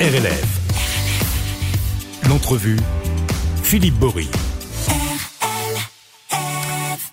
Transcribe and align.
RLF. 0.00 0.60
L'entrevue, 2.28 2.76
Philippe 3.64 3.96
Bory. 3.96 4.28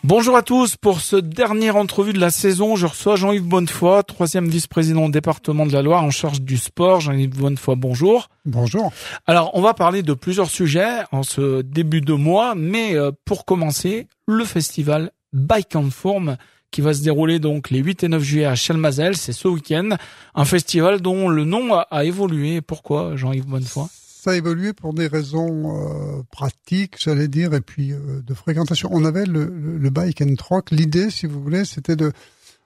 Bonjour 0.03 0.37
à 0.37 0.43
tous. 0.43 0.75
Pour 0.75 1.01
ce 1.01 1.15
dernier 1.15 1.71
entrevue 1.71 2.13
de 2.13 2.19
la 2.19 2.29
saison, 2.29 2.75
je 2.75 2.85
reçois 2.85 3.15
Jean-Yves 3.15 3.47
Bonnefoy, 3.47 4.03
troisième 4.03 4.47
vice-président 4.47 5.05
au 5.05 5.09
département 5.09 5.65
de 5.65 5.73
la 5.73 5.81
Loire 5.81 6.03
en 6.03 6.11
charge 6.11 6.41
du 6.41 6.57
sport. 6.57 6.99
Jean-Yves 6.99 7.35
Bonnefoy, 7.35 7.75
bonjour. 7.75 8.27
Bonjour. 8.45 8.93
Alors, 9.25 9.49
on 9.55 9.61
va 9.61 9.73
parler 9.73 10.03
de 10.03 10.13
plusieurs 10.13 10.51
sujets 10.51 11.05
en 11.11 11.23
ce 11.23 11.63
début 11.63 12.01
de 12.01 12.13
mois, 12.13 12.53
mais 12.53 12.95
euh, 12.95 13.09
pour 13.25 13.45
commencer, 13.45 14.07
le 14.27 14.45
festival 14.45 15.09
Bike 15.33 15.75
and 15.75 15.89
Form 15.89 16.37
qui 16.75 16.81
va 16.81 16.93
se 16.93 17.01
dérouler 17.01 17.39
donc 17.39 17.69
les 17.69 17.79
8 17.79 18.03
et 18.03 18.07
9 18.09 18.21
juillet 18.21 18.43
à 18.43 18.55
Chalmazel, 18.55 19.15
c'est 19.15 19.31
ce 19.31 19.47
week-end. 19.47 19.91
Un 20.35 20.43
festival 20.43 20.99
dont 20.99 21.29
le 21.29 21.45
nom 21.45 21.73
a, 21.73 22.03
évolué. 22.03 22.59
Pourquoi, 22.59 23.15
Jean-Yves 23.15 23.45
Bonnefoy? 23.45 23.85
Ça 23.97 24.31
a 24.31 24.35
évolué 24.35 24.73
pour 24.73 24.93
des 24.93 25.07
raisons 25.07 25.73
euh, 25.73 26.21
pratiques, 26.31 26.95
j'allais 27.01 27.29
dire, 27.29 27.53
et 27.53 27.61
puis 27.61 27.93
euh, 27.93 28.21
de 28.21 28.33
fréquentation. 28.33 28.89
On 28.91 29.05
avait 29.05 29.25
le, 29.25 29.45
le, 29.45 29.89
bike 29.89 30.21
and 30.21 30.35
truck. 30.35 30.71
L'idée, 30.71 31.09
si 31.11 31.27
vous 31.27 31.41
voulez, 31.41 31.63
c'était 31.63 31.95
de 31.95 32.11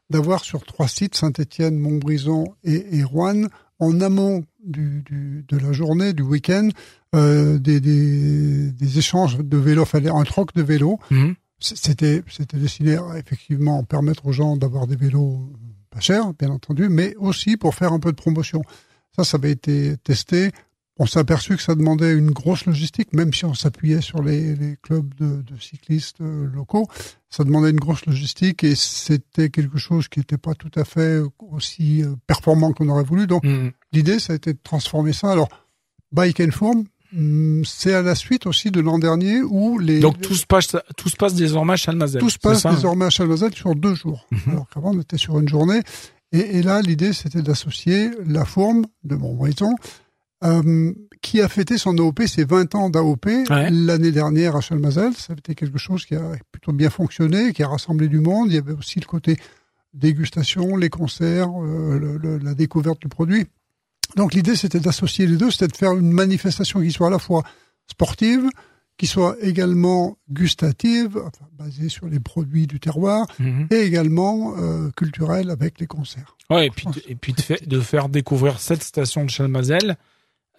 d'avoir 0.10 0.44
sur 0.44 0.66
trois 0.66 0.88
sites, 0.88 1.13
Saint-Étienne, 1.13 1.77
Montbrison 1.77 2.55
et, 2.63 2.98
et, 2.98 3.04
Rouen, 3.04 3.44
en 3.77 4.02
amont 4.02 4.44
du, 4.66 5.04
du, 5.04 5.46
de 5.48 5.57
la 5.57 5.71
journée, 5.71 6.13
du 6.13 6.23
week-end, 6.23 6.70
euh, 7.13 7.60
des, 7.60 7.80
des, 7.80 8.71
des, 8.71 8.98
échanges 8.98 9.38
de 9.38 9.57
vélos, 9.57 9.84
enfin 9.84 10.04
un 10.04 10.23
troc 10.23 10.55
de 10.55 10.63
vélos. 10.63 10.98
Mhm. 11.12 11.35
C'était 11.59 12.23
c'était 12.30 12.58
destiné 12.58 12.98
à 12.98 13.18
effectivement 13.18 13.84
permettre 13.84 14.26
aux 14.26 14.31
gens 14.31 14.55
d'avoir 14.55 14.88
des 14.88 14.95
vélos 14.95 15.52
pas 15.90 15.99
chers, 15.99 16.34
bien 16.34 16.49
entendu, 16.49 16.88
mais 16.90 17.16
aussi 17.18 17.58
pour 17.58 17.76
faire 17.76 17.94
un 17.94 17.99
peu 17.99 18.12
de 18.12 18.16
promotion. 18.16 18.62
Ça, 19.16 19.23
ça 19.23 19.38
avait 19.38 19.52
été 19.52 19.98
testé 19.98 20.52
on 20.99 21.05
s'est 21.05 21.20
aperçu 21.20 21.55
que 21.55 21.63
ça 21.63 21.76
demandait 21.76 22.13
une 22.13 22.32
grosse 22.32 22.66
logistique, 22.66 23.13
même 23.13 23.34
si 23.34 23.46
on 23.46 23.54
s'appuyait 23.54 24.02
sur 24.02 24.21
les, 24.21 24.54
les 24.55 24.76
clubs 24.82 25.13
de, 25.15 25.41
de, 25.41 25.57
cyclistes 25.57 26.20
euh, 26.20 26.46
locaux. 26.54 26.87
Ça 27.30 27.46
demandait 27.46 27.70
une 27.70 27.80
grosse 27.80 28.05
logistique 28.05 28.65
et 28.65 28.76
c'était 28.76 29.49
quelque 29.49 29.77
chose 29.77 30.10
qui 30.10 30.20
n'était 30.20 30.37
pas 30.37 30.55
tout 30.55 30.71
à 30.76 30.84
fait 30.84 31.21
aussi 31.40 32.04
euh, 32.04 32.15
performant 32.27 32.74
qu'on 32.74 32.90
aurait 32.90 33.05
voulu. 33.05 33.27
Donc, 33.27 33.46
mm. 33.46 33.71
l'idée, 33.93 34.20
ça 34.20 34.34
a 34.34 34.35
été 34.35 34.52
de 34.52 34.60
transformer 34.62 35.13
ça. 35.13 35.32
Alors, 35.32 35.48
Bike 36.12 36.41
and 36.41 36.52
Form, 36.52 36.84
c'est 37.65 37.93
à 37.93 38.02
la 38.02 38.15
suite 38.15 38.46
aussi 38.46 38.71
de 38.71 38.82
l'an 38.82 38.99
dernier 38.99 39.41
où 39.41 39.79
les... 39.79 39.99
Donc, 39.99 40.21
tout 40.21 40.35
se 40.35 40.46
passe, 40.46 40.76
tout 40.96 41.10
se 41.10 41.15
passe 41.15 41.34
désormais 41.34 41.74
à 41.74 41.77
Chalmazel. 41.77 42.21
Tout 42.21 42.29
se 42.29 42.38
passe 42.38 42.65
désormais 42.65 43.05
à 43.05 43.10
Chalmazel 43.10 43.54
sur 43.54 43.76
deux 43.76 43.96
jours. 43.96 44.27
Mm-hmm. 44.32 44.52
Alors 44.52 44.68
qu'avant, 44.70 44.91
on 44.93 45.02
était 45.02 45.18
sur 45.18 45.40
une 45.40 45.48
journée. 45.48 45.82
Et, 46.32 46.57
et 46.57 46.62
là, 46.62 46.82
l'idée, 46.82 47.13
c'était 47.13 47.41
d'associer 47.41 48.12
la 48.26 48.46
forme 48.46 48.85
de 49.04 49.15
Montbrison 49.15 49.76
euh, 50.43 50.93
qui 51.21 51.41
a 51.41 51.49
fêté 51.49 51.77
son 51.77 51.98
AOP, 51.98 52.21
ses 52.27 52.46
20 52.46 52.76
ans 52.76 52.90
d'AOP 52.90 53.26
l'année 53.49 54.12
dernière 54.12 54.55
à 54.55 54.62
Chalmazel. 54.62 55.13
Ça 55.13 55.34
a 55.34 55.35
été 55.35 55.54
quelque 55.54 55.77
chose 55.77 56.05
qui 56.05 56.15
a 56.15 56.32
plutôt 56.52 56.71
bien 56.71 56.90
fonctionné, 56.90 57.52
qui 57.52 57.62
a 57.62 57.68
rassemblé 57.68 58.07
du 58.07 58.21
monde. 58.21 58.48
Il 58.49 58.55
y 58.55 58.57
avait 58.57 58.71
aussi 58.74 58.99
le 59.02 59.05
côté 59.05 59.35
dégustation, 59.93 60.77
les 60.77 60.90
concerts, 60.90 61.49
euh, 61.62 62.40
la 62.41 62.54
découverte 62.54 63.02
du 63.02 63.10
produit. 63.10 63.48
Donc 64.16 64.34
l'idée, 64.34 64.56
c'était 64.56 64.79
d'associer 64.79 65.28
les 65.28 65.38
deux, 65.38 65.52
c'était 65.52 65.68
de 65.68 65.75
faire 65.75 65.94
une 65.94 66.12
manifestation 66.12 66.81
qui 66.81 66.91
soit 66.91 67.07
à 67.07 67.12
la 67.12 67.19
fois 67.19 67.44
sportive, 67.88 68.50
qui 69.00 69.07
soit 69.07 69.38
également 69.41 70.18
gustative, 70.29 71.18
enfin, 71.18 71.46
basée 71.57 71.88
sur 71.88 72.07
les 72.07 72.19
produits 72.19 72.68
du 72.68 72.80
terroir, 72.81 73.28
mhm. 73.40 73.68
et 73.72 73.78
également 73.78 74.56
euh, 74.57 74.90
culturelle 74.91 75.50
avec 75.52 75.80
les 75.80 75.88
concerts. 75.88 76.35
Ouais, 76.50 76.68
et 76.68 76.69
puis, 76.69 76.88
et 77.07 77.16
puis 77.16 77.34
de, 77.34 77.66
de, 77.66 77.80
faire 77.80 78.09
découvrir 78.09 78.59
cette 78.59 78.84
station 78.84 79.24
de 79.24 79.30
Chalmazel 79.30 79.96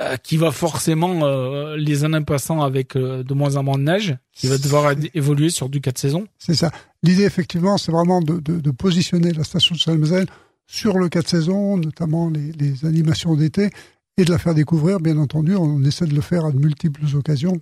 euh, 0.01 0.17
qui 0.17 0.39
va 0.39 0.53
forcément 0.53 1.27
euh, 1.27 1.77
les 1.77 2.05
années 2.05 2.23
passant 2.23 2.62
avec 2.62 2.97
de 2.97 3.34
moins 3.34 3.56
en 3.56 3.62
moins 3.62 3.77
de 3.77 3.83
neige, 3.83 4.17
qui 4.33 4.47
va 4.47 4.56
devoir 4.56 4.95
évoluer 5.12 5.51
sur 5.51 5.69
du 5.69 5.83
4 5.83 5.98
saisons. 5.98 6.27
C'est 6.39 6.55
ça. 6.55 6.71
L'idée 7.03 7.25
effectivement, 7.25 7.77
c'est 7.77 7.93
vraiment 7.93 8.22
de, 8.22 8.41
de, 8.41 8.59
de, 8.59 8.71
positionner 8.71 9.32
la 9.32 9.44
station 9.44 9.75
de 9.75 9.81
Chalmazel 9.81 10.27
sur 10.70 10.98
le 10.98 11.08
4 11.08 11.28
saisons, 11.28 11.76
notamment 11.76 12.31
les, 12.31 12.53
les 12.53 12.84
animations 12.84 13.34
d'été, 13.34 13.70
et 14.16 14.25
de 14.25 14.31
la 14.31 14.38
faire 14.38 14.54
découvrir. 14.54 15.00
Bien 15.00 15.19
entendu, 15.19 15.56
on 15.56 15.82
essaie 15.82 16.06
de 16.06 16.14
le 16.14 16.20
faire 16.20 16.44
à 16.44 16.53
de 16.53 16.58
multiples 16.58 17.04
occasions. 17.16 17.60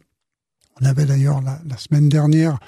On 0.81 0.87
avait 0.87 1.07
d'ailleurs 1.07 1.41
la, 1.41 1.61
la, 1.67 1.77
semaine 1.77 2.09
dernière 2.09 2.59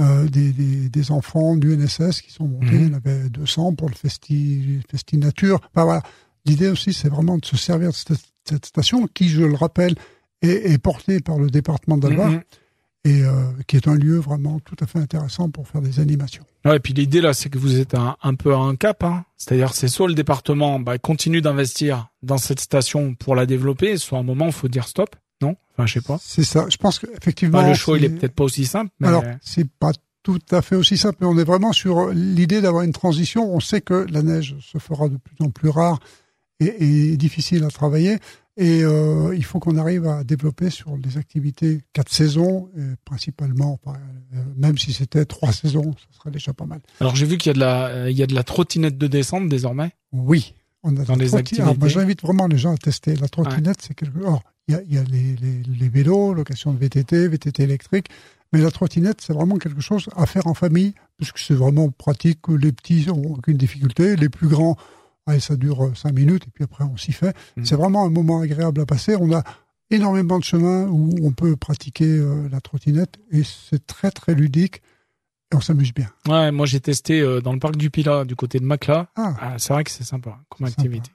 euh, 0.00 0.28
des, 0.28 0.52
des, 0.52 0.88
des, 0.88 1.10
enfants 1.10 1.56
du 1.56 1.76
NSS 1.76 2.20
qui 2.20 2.30
sont 2.30 2.46
montés. 2.46 2.78
Mmh. 2.78 2.90
On 2.92 2.96
avait 2.96 3.28
200 3.30 3.74
pour 3.74 3.88
le 3.88 3.94
festi, 3.94 4.80
festi 4.90 5.18
nature. 5.18 5.60
Enfin, 5.74 5.84
voilà. 5.84 6.02
L'idée 6.44 6.68
aussi, 6.68 6.92
c'est 6.92 7.08
vraiment 7.08 7.38
de 7.38 7.44
se 7.44 7.56
servir 7.56 7.88
de 7.90 7.94
cette 7.94 8.20
cette 8.48 8.66
station, 8.66 9.06
qui, 9.06 9.28
je 9.28 9.42
le 9.42 9.54
rappelle, 9.54 9.94
est, 10.42 10.72
est 10.72 10.78
portée 10.78 11.20
par 11.20 11.38
le 11.38 11.50
département 11.50 11.96
d'Alvar. 11.96 12.30
Mhm. 12.30 12.42
Et 13.06 13.22
euh, 13.22 13.52
qui 13.68 13.76
est 13.76 13.86
un 13.86 13.94
lieu 13.94 14.18
vraiment 14.18 14.58
tout 14.58 14.74
à 14.80 14.86
fait 14.86 14.98
intéressant 14.98 15.48
pour 15.48 15.68
faire 15.68 15.80
des 15.80 16.00
animations. 16.00 16.42
Ouais, 16.64 16.78
et 16.78 16.80
puis 16.80 16.92
l'idée 16.92 17.20
là, 17.20 17.34
c'est 17.34 17.48
que 17.48 17.56
vous 17.56 17.78
êtes 17.78 17.94
un, 17.94 18.16
un 18.20 18.34
peu 18.34 18.52
à 18.52 18.58
un 18.58 18.74
cap. 18.74 19.04
Hein. 19.04 19.24
C'est-à-dire, 19.36 19.74
c'est 19.74 19.86
soit 19.86 20.08
le 20.08 20.14
département 20.14 20.80
bah, 20.80 20.98
continue 20.98 21.40
d'investir 21.40 22.08
dans 22.24 22.38
cette 22.38 22.58
station 22.58 23.14
pour 23.14 23.36
la 23.36 23.46
développer, 23.46 23.96
soit 23.96 24.18
à 24.18 24.22
un 24.22 24.24
moment, 24.24 24.46
il 24.46 24.52
faut 24.52 24.66
dire 24.66 24.88
stop. 24.88 25.14
Non? 25.40 25.54
Enfin, 25.72 25.86
je 25.86 25.94
sais 25.94 26.00
pas. 26.00 26.18
C'est 26.20 26.42
ça. 26.42 26.66
Je 26.68 26.78
pense 26.78 26.98
qu'effectivement. 26.98 27.62
Bah, 27.62 27.68
le 27.68 27.74
choix, 27.74 27.96
il 27.96 28.04
est 28.04 28.08
peut-être 28.08 28.34
pas 28.34 28.42
aussi 28.42 28.66
simple. 28.66 28.90
Mais... 28.98 29.06
Alors, 29.06 29.22
c'est 29.40 29.70
pas 29.70 29.92
tout 30.24 30.40
à 30.50 30.60
fait 30.60 30.74
aussi 30.74 30.98
simple. 30.98 31.18
Mais 31.20 31.28
on 31.28 31.38
est 31.38 31.44
vraiment 31.44 31.72
sur 31.72 32.08
l'idée 32.08 32.60
d'avoir 32.60 32.82
une 32.82 32.92
transition. 32.92 33.54
On 33.54 33.60
sait 33.60 33.82
que 33.82 34.04
la 34.10 34.22
neige 34.22 34.56
se 34.58 34.78
fera 34.78 35.08
de 35.08 35.16
plus 35.16 35.36
en 35.46 35.50
plus 35.50 35.68
rare 35.68 36.00
et, 36.58 37.12
et 37.12 37.16
difficile 37.16 37.62
à 37.62 37.68
travailler. 37.68 38.18
Et 38.58 38.82
euh, 38.82 39.34
il 39.36 39.44
faut 39.44 39.58
qu'on 39.60 39.76
arrive 39.76 40.06
à 40.06 40.24
développer 40.24 40.70
sur 40.70 40.96
des 40.96 41.18
activités 41.18 41.82
quatre 41.92 42.10
saisons, 42.10 42.70
et 42.76 42.94
principalement, 43.04 43.78
euh, 43.86 43.92
même 44.56 44.78
si 44.78 44.94
c'était 44.94 45.26
trois 45.26 45.52
saisons, 45.52 45.92
ça 45.92 46.18
serait 46.18 46.30
déjà 46.30 46.54
pas 46.54 46.64
mal. 46.64 46.80
Alors 47.00 47.14
j'ai 47.14 47.26
vu 47.26 47.36
qu'il 47.36 47.50
y 47.50 47.50
a 47.50 47.54
de 47.54 47.60
la, 47.60 47.86
euh, 47.88 48.10
il 48.10 48.16
y 48.16 48.22
a 48.22 48.26
de 48.26 48.34
la 48.34 48.44
trottinette 48.44 48.96
de 48.96 49.06
descente 49.06 49.50
désormais. 49.50 49.90
Oui, 50.12 50.54
on 50.82 50.96
a 50.96 51.04
dans 51.04 51.16
les 51.16 51.34
activités. 51.34 51.70
moi, 51.78 51.88
j'invite 51.88 52.22
vraiment 52.22 52.46
les 52.46 52.56
gens 52.56 52.72
à 52.72 52.78
tester. 52.78 53.14
La 53.16 53.28
trottinette, 53.28 53.82
c'est 53.82 53.92
quelque. 53.92 54.22
chose... 54.22 54.38
il 54.68 54.74
y 54.74 54.78
a, 54.78 54.82
il 54.82 54.94
y 54.94 54.98
a 54.98 55.04
les, 55.04 55.36
les, 55.36 55.62
les 55.62 55.88
vélos, 55.90 56.32
location 56.32 56.72
de 56.72 56.78
VTT, 56.78 57.28
VTT 57.28 57.62
électrique, 57.62 58.06
mais 58.54 58.62
la 58.62 58.70
trottinette, 58.70 59.20
c'est 59.20 59.34
vraiment 59.34 59.58
quelque 59.58 59.82
chose 59.82 60.08
à 60.16 60.24
faire 60.24 60.46
en 60.46 60.54
famille, 60.54 60.94
puisque 61.18 61.38
c'est 61.38 61.54
vraiment 61.54 61.90
pratique. 61.90 62.38
Les 62.48 62.72
petits 62.72 63.04
n'ont 63.08 63.34
aucune 63.34 63.58
difficulté, 63.58 64.16
les 64.16 64.30
plus 64.30 64.48
grands 64.48 64.76
et 65.34 65.40
ça 65.40 65.56
dure 65.56 65.84
euh, 65.84 65.94
cinq 65.94 66.14
minutes 66.14 66.44
et 66.46 66.50
puis 66.52 66.64
après 66.64 66.84
on 66.84 66.96
s'y 66.96 67.12
fait. 67.12 67.34
Mmh. 67.56 67.64
C'est 67.64 67.76
vraiment 67.76 68.04
un 68.04 68.10
moment 68.10 68.40
agréable 68.40 68.80
à 68.80 68.86
passer. 68.86 69.16
On 69.16 69.32
a 69.32 69.42
énormément 69.90 70.38
de 70.38 70.44
chemins 70.44 70.86
où 70.86 71.14
on 71.22 71.32
peut 71.32 71.56
pratiquer 71.56 72.06
euh, 72.06 72.48
la 72.50 72.60
trottinette 72.60 73.18
et 73.30 73.42
c'est 73.44 73.86
très 73.86 74.10
très 74.10 74.34
ludique 74.34 74.82
et 75.52 75.56
on 75.56 75.60
s'amuse 75.60 75.92
bien. 75.92 76.08
Ouais, 76.28 76.50
moi 76.52 76.66
j'ai 76.66 76.80
testé 76.80 77.20
euh, 77.20 77.40
dans 77.40 77.52
le 77.52 77.58
parc 77.58 77.76
du 77.76 77.90
Pilat 77.90 78.24
du 78.24 78.36
côté 78.36 78.58
de 78.58 78.64
Macla. 78.64 79.08
Ah. 79.16 79.34
ah 79.40 79.54
c'est 79.58 79.72
vrai 79.72 79.84
que 79.84 79.90
c'est 79.90 80.04
sympa 80.04 80.38
comme 80.48 80.66
activité. 80.66 81.10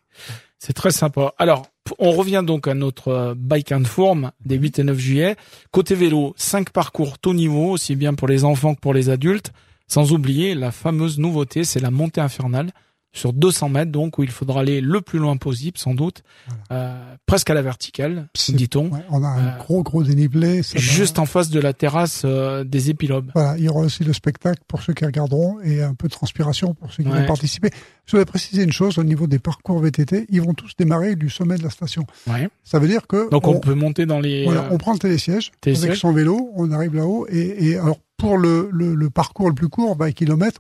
C'est 0.60 0.74
très 0.74 0.92
sympa. 0.92 1.34
Alors, 1.40 1.68
on 1.98 2.12
revient 2.12 2.44
donc 2.46 2.68
à 2.68 2.74
notre 2.74 3.34
bike 3.36 3.72
and 3.72 3.86
form 3.86 4.32
des 4.46 4.58
8 4.58 4.80
et 4.80 4.84
9 4.84 4.98
juillet. 4.98 5.36
Côté 5.72 5.96
vélo, 5.96 6.34
cinq 6.38 6.70
parcours 6.70 7.18
tout 7.18 7.34
niveau, 7.34 7.72
aussi 7.72 7.96
bien 7.96 8.14
pour 8.14 8.28
les 8.28 8.44
enfants 8.44 8.76
que 8.76 8.80
pour 8.80 8.94
les 8.94 9.10
adultes. 9.10 9.52
Sans 9.88 10.12
oublier 10.14 10.54
la 10.54 10.72
fameuse 10.72 11.18
nouveauté, 11.18 11.64
c'est 11.64 11.80
la 11.80 11.92
montée 11.92 12.22
infernale 12.22 12.72
sur 13.14 13.34
200 13.34 13.70
mètres, 13.70 13.92
donc 13.92 14.18
où 14.18 14.24
il 14.24 14.32
faudra 14.32 14.62
aller 14.62 14.80
le 14.80 15.02
plus 15.02 15.20
loin 15.20 15.36
possible, 15.36 15.78
sans 15.78 15.94
doute, 15.94 16.24
euh, 16.72 16.96
presque 17.26 17.50
à 17.50 17.54
la 17.54 17.62
verticale, 17.62 18.30
dit-on. 18.50 18.90
on 19.10 19.24
a 19.24 19.28
un 19.28 19.48
euh, 19.48 19.58
gros 19.58 19.84
gros 19.84 20.04
dénivelé. 20.04 20.62
Juste 20.76 21.20
en 21.20 21.26
face 21.26 21.50
de 21.50 21.60
la 21.60 21.74
terrasse 21.74 22.22
euh, 22.24 22.64
des 22.64 22.90
épilobes. 22.90 23.32
Voilà, 23.34 23.58
il 23.58 23.66
y 23.66 23.70
aura 23.70 23.82
aussi 23.82 24.04
le 24.04 24.14
spectacle 24.14 24.62
pour 24.68 24.82
ceux 24.82 24.94
qui 24.94 25.06
regarderont 25.06 25.60
et 25.62 25.82
un 25.84 25.94
peu 25.94 26.08
de 26.08 26.14
transpiration 26.14 26.74
pour 26.74 26.92
ceux 26.94 27.04
qui 27.04 27.10
vont 27.10 27.26
participer. 27.26 27.70
Je 28.06 28.12
voudrais 28.12 28.26
préciser 28.26 28.64
une 28.64 28.72
chose 28.72 28.98
au 28.98 29.04
niveau 29.04 29.28
des 29.28 29.40
parcours 29.40 29.80
VTT, 29.80 30.28
ils 30.30 30.42
vont 30.42 30.54
tous 30.54 30.72
démarrer 30.78 31.16
du 31.16 31.30
sommet 31.30 31.58
de 31.58 31.64
la 31.64 31.70
station. 31.70 32.06
Ouais. 32.28 32.50
Ça 32.64 32.80
veut 32.80 32.88
dire 32.88 33.08
que 33.08 33.30
donc 33.30 33.48
on, 33.48 33.60
peut 33.60 33.74
monter 33.74 34.06
dans 34.06 34.20
les. 34.20 34.46
Voilà, 34.46 34.68
on 34.72 34.78
prend 34.78 34.94
le 34.94 35.00
télésiège, 35.00 35.52
avec 35.66 35.96
son 35.96 36.12
vélo, 36.14 36.52
on 36.56 36.72
arrive 36.72 36.96
là-haut 36.96 37.28
et, 37.30 37.70
et 37.70 37.78
alors 37.78 38.00
pour 38.18 38.38
le, 38.38 38.70
le, 38.72 38.94
le, 38.94 39.10
parcours 39.10 39.50
le 39.50 39.56
plus 39.56 39.68
court, 39.68 39.98
20 39.98 40.12
km, 40.12 40.60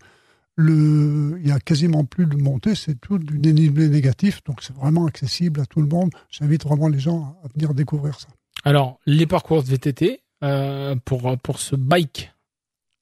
le, 0.55 1.39
il 1.41 1.47
y 1.47 1.51
a 1.51 1.59
quasiment 1.59 2.03
plus 2.03 2.25
de 2.25 2.35
montée, 2.35 2.75
c'est 2.75 2.99
tout 2.99 3.17
du 3.17 3.37
dénivelé 3.37 3.87
négatif, 3.89 4.43
donc 4.43 4.61
c'est 4.61 4.75
vraiment 4.75 5.05
accessible 5.05 5.61
à 5.61 5.65
tout 5.65 5.81
le 5.81 5.87
monde. 5.87 6.11
J'invite 6.29 6.63
vraiment 6.63 6.87
les 6.87 6.99
gens 6.99 7.37
à 7.43 7.47
venir 7.53 7.73
découvrir 7.73 8.19
ça. 8.19 8.27
Alors, 8.63 8.99
les 9.05 9.25
parcours 9.25 9.63
de 9.63 9.69
VTT, 9.69 10.21
euh, 10.43 10.95
pour, 11.05 11.37
pour 11.37 11.59
ce 11.59 11.75
bike 11.75 12.31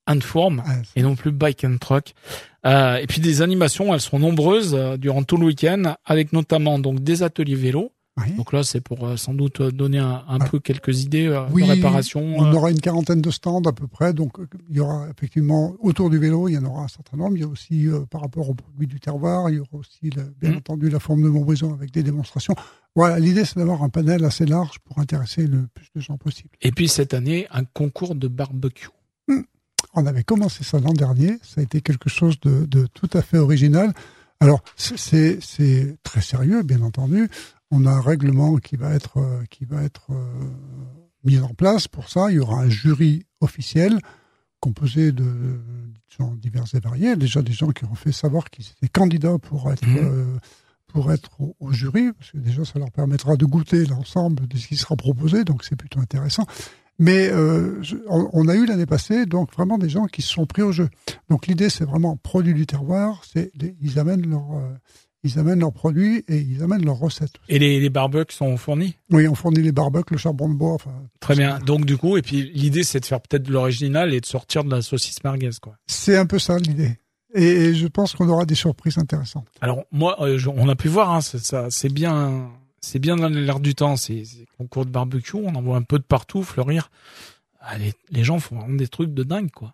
and 0.07 0.21
form, 0.21 0.63
ah, 0.65 0.81
et 0.95 1.01
non 1.01 1.15
plus 1.15 1.31
bike 1.31 1.63
and 1.63 1.77
truck. 1.77 2.13
Euh, 2.65 2.97
et 2.97 3.07
puis 3.07 3.21
des 3.21 3.41
animations, 3.41 3.93
elles 3.93 4.01
sont 4.01 4.19
nombreuses 4.19 4.75
euh, 4.75 4.97
durant 4.97 5.23
tout 5.23 5.37
le 5.37 5.45
week-end, 5.45 5.95
avec 6.05 6.33
notamment 6.33 6.79
donc 6.79 6.99
des 7.01 7.23
ateliers 7.23 7.55
vélo, 7.55 7.93
Donc 8.37 8.53
là, 8.53 8.63
c'est 8.63 8.81
pour 8.81 9.17
sans 9.17 9.33
doute 9.33 9.61
donner 9.61 9.99
un, 9.99 10.23
un 10.27 10.39
peu 10.39 10.59
quelques 10.59 11.03
idées 11.03 11.29
oui, 11.51 11.63
de 11.63 11.71
réparation. 11.71 12.21
On 12.37 12.51
aura 12.53 12.71
une 12.71 12.79
quarantaine 12.79 13.21
de 13.21 13.31
stands 13.31 13.61
à 13.63 13.73
peu 13.73 13.87
près. 13.87 14.13
Donc 14.13 14.37
il 14.69 14.75
y 14.75 14.79
aura 14.79 15.07
effectivement 15.09 15.75
autour 15.79 16.09
du 16.09 16.17
vélo, 16.17 16.47
il 16.47 16.53
y 16.53 16.57
en 16.57 16.65
aura 16.65 16.83
un 16.83 16.87
certain 16.87 17.17
nombre. 17.17 17.35
Il 17.35 17.41
y 17.41 17.43
a 17.43 17.47
aussi 17.47 17.87
par 18.09 18.21
rapport 18.21 18.49
au 18.49 18.53
produit 18.53 18.87
du 18.87 18.99
terroir, 18.99 19.49
il 19.49 19.57
y 19.57 19.59
aura 19.59 19.69
aussi 19.73 20.09
bien 20.09 20.51
mmh. 20.51 20.57
entendu 20.57 20.89
la 20.89 20.99
forme 20.99 21.23
de 21.23 21.29
Montbrison 21.29 21.73
avec 21.73 21.91
des 21.91 22.03
démonstrations. 22.03 22.55
Voilà, 22.95 23.19
l'idée 23.19 23.45
c'est 23.45 23.57
d'avoir 23.57 23.83
un 23.83 23.89
panel 23.89 24.25
assez 24.25 24.45
large 24.45 24.79
pour 24.79 24.99
intéresser 24.99 25.45
le 25.45 25.67
plus 25.73 25.89
de 25.95 26.01
gens 26.01 26.17
possible. 26.17 26.49
Et 26.61 26.71
puis 26.71 26.87
cette 26.87 27.13
année, 27.13 27.47
un 27.51 27.63
concours 27.63 28.15
de 28.15 28.27
barbecue. 28.27 28.89
Mmh. 29.27 29.41
On 29.93 30.05
avait 30.05 30.23
commencé 30.23 30.63
ça 30.63 30.79
l'an 30.79 30.93
dernier. 30.93 31.37
Ça 31.41 31.61
a 31.61 31.63
été 31.63 31.81
quelque 31.81 32.09
chose 32.09 32.39
de, 32.41 32.65
de 32.65 32.87
tout 32.93 33.09
à 33.13 33.21
fait 33.21 33.37
original. 33.37 33.93
Alors 34.39 34.63
c'est 34.75 35.97
très 36.03 36.21
sérieux, 36.21 36.63
bien 36.63 36.81
entendu. 36.81 37.29
On 37.71 37.85
a 37.85 37.91
un 37.91 38.01
règlement 38.01 38.57
qui 38.57 38.77
va 38.77 38.93
être 38.93 39.17
euh, 39.17 39.43
qui 39.49 39.65
va 39.65 39.83
être 39.83 40.07
euh, 40.11 40.49
mis 41.23 41.39
en 41.39 41.53
place 41.53 41.87
pour 41.87 42.09
ça. 42.09 42.31
Il 42.31 42.35
y 42.35 42.39
aura 42.39 42.61
un 42.61 42.69
jury 42.69 43.25
officiel 43.41 43.99
composé 44.59 45.11
de 45.11 45.25
gens 46.07 46.33
divers 46.35 46.65
et 46.73 46.79
variés. 46.79 47.15
Déjà 47.15 47.41
des 47.41 47.51
gens 47.51 47.69
qui 47.69 47.85
ont 47.85 47.95
fait 47.95 48.11
savoir 48.11 48.49
qu'ils 48.49 48.65
étaient 48.65 48.89
candidats 48.89 49.37
pour 49.37 49.71
être 49.71 49.85
mmh. 49.85 49.97
euh, 49.97 50.37
pour 50.87 51.11
être 51.11 51.29
au, 51.39 51.71
jury, 51.71 52.11
parce 52.13 52.31
que 52.31 52.37
déjà 52.37 52.65
ça 52.65 52.79
leur 52.79 52.91
permettra 52.91 53.37
de 53.37 53.45
goûter 53.45 53.85
l'ensemble 53.85 54.47
de 54.47 54.57
ce 54.57 54.67
qui 54.67 54.75
sera 54.75 54.95
proposé, 54.95 55.43
donc 55.43 55.63
c'est 55.63 55.75
plutôt 55.75 55.99
intéressant. 55.99 56.45
Mais 56.99 57.29
euh, 57.29 57.81
on, 58.07 58.47
a 58.47 58.55
eu 58.55 58.65
l'année 58.65 58.85
passée 58.85 59.25
donc 59.25 59.53
vraiment 59.53 59.77
des 59.77 59.89
gens 59.89 60.05
qui 60.05 60.21
se 60.21 60.29
sont 60.29 60.45
pris 60.45 60.61
au 60.61 60.71
jeu. 60.71 60.89
Donc 61.29 61.47
l'idée 61.47 61.69
c'est 61.69 61.85
vraiment 61.85 62.17
produit 62.17 62.53
du 62.53 62.65
terroir, 62.65 63.23
c'est 63.31 63.51
ils 63.81 63.99
amènent 63.99 64.29
leur 64.29 64.51
euh, 64.53 64.73
ils 65.23 65.39
amènent 65.39 65.59
leurs 65.59 65.73
produits 65.73 66.23
et 66.27 66.37
ils 66.37 66.61
amènent 66.61 66.85
leurs 66.85 66.99
recettes. 66.99 67.33
Et 67.49 67.59
les, 67.59 67.79
les 67.79 67.89
barbecues 67.89 68.33
sont 68.33 68.55
fournis? 68.57 68.95
Oui, 69.11 69.27
on 69.27 69.35
fournit 69.35 69.61
les 69.61 69.71
barbecues, 69.71 70.13
le 70.13 70.19
charbon 70.19 70.49
de 70.49 70.55
bois. 70.55 70.73
Enfin, 70.73 70.93
Très 71.19 71.35
bien. 71.35 71.59
Donc 71.59 71.85
du 71.85 71.97
coup, 71.97 72.17
et 72.17 72.21
puis 72.21 72.51
l'idée 72.53 72.83
c'est 72.83 72.99
de 72.99 73.05
faire 73.05 73.21
peut-être 73.21 73.43
de 73.43 73.51
l'original 73.51 74.13
et 74.13 74.19
de 74.19 74.25
sortir 74.25 74.63
de 74.63 74.69
la 74.69 74.81
saucisse 74.81 75.23
merguez, 75.23 75.51
quoi. 75.61 75.75
C'est 75.87 76.17
un 76.17 76.25
peu 76.25 76.37
ça 76.37 76.57
l'idée 76.57 76.99
et 77.33 77.73
je 77.73 77.87
pense 77.87 78.13
qu'on 78.13 78.27
aura 78.29 78.45
des 78.45 78.55
surprises 78.55 78.97
intéressantes. 78.97 79.47
Alors 79.61 79.83
moi, 79.91 80.17
euh, 80.21 80.39
on 80.55 80.67
a 80.67 80.75
pu 80.75 80.87
voir, 80.87 81.11
hein, 81.11 81.21
ça, 81.21 81.67
c'est 81.69 81.91
bien, 81.93 82.49
c'est 82.81 82.99
bien 82.99 83.15
dans 83.15 83.29
l'air 83.29 83.59
du 83.59 83.75
temps. 83.75 83.95
C'est 83.95 84.23
concours 84.57 84.85
de 84.85 84.91
barbecue, 84.91 85.35
on 85.35 85.55
en 85.55 85.61
voit 85.61 85.77
un 85.77 85.83
peu 85.83 85.97
de 85.97 86.03
partout 86.03 86.43
fleurir. 86.43 86.91
Ah, 87.61 87.75
les, 87.77 88.23
gens 88.23 88.39
font 88.39 88.55
vraiment 88.55 88.75
des 88.75 88.87
trucs 88.87 89.13
de 89.13 89.23
dingue, 89.23 89.51
quoi. 89.51 89.73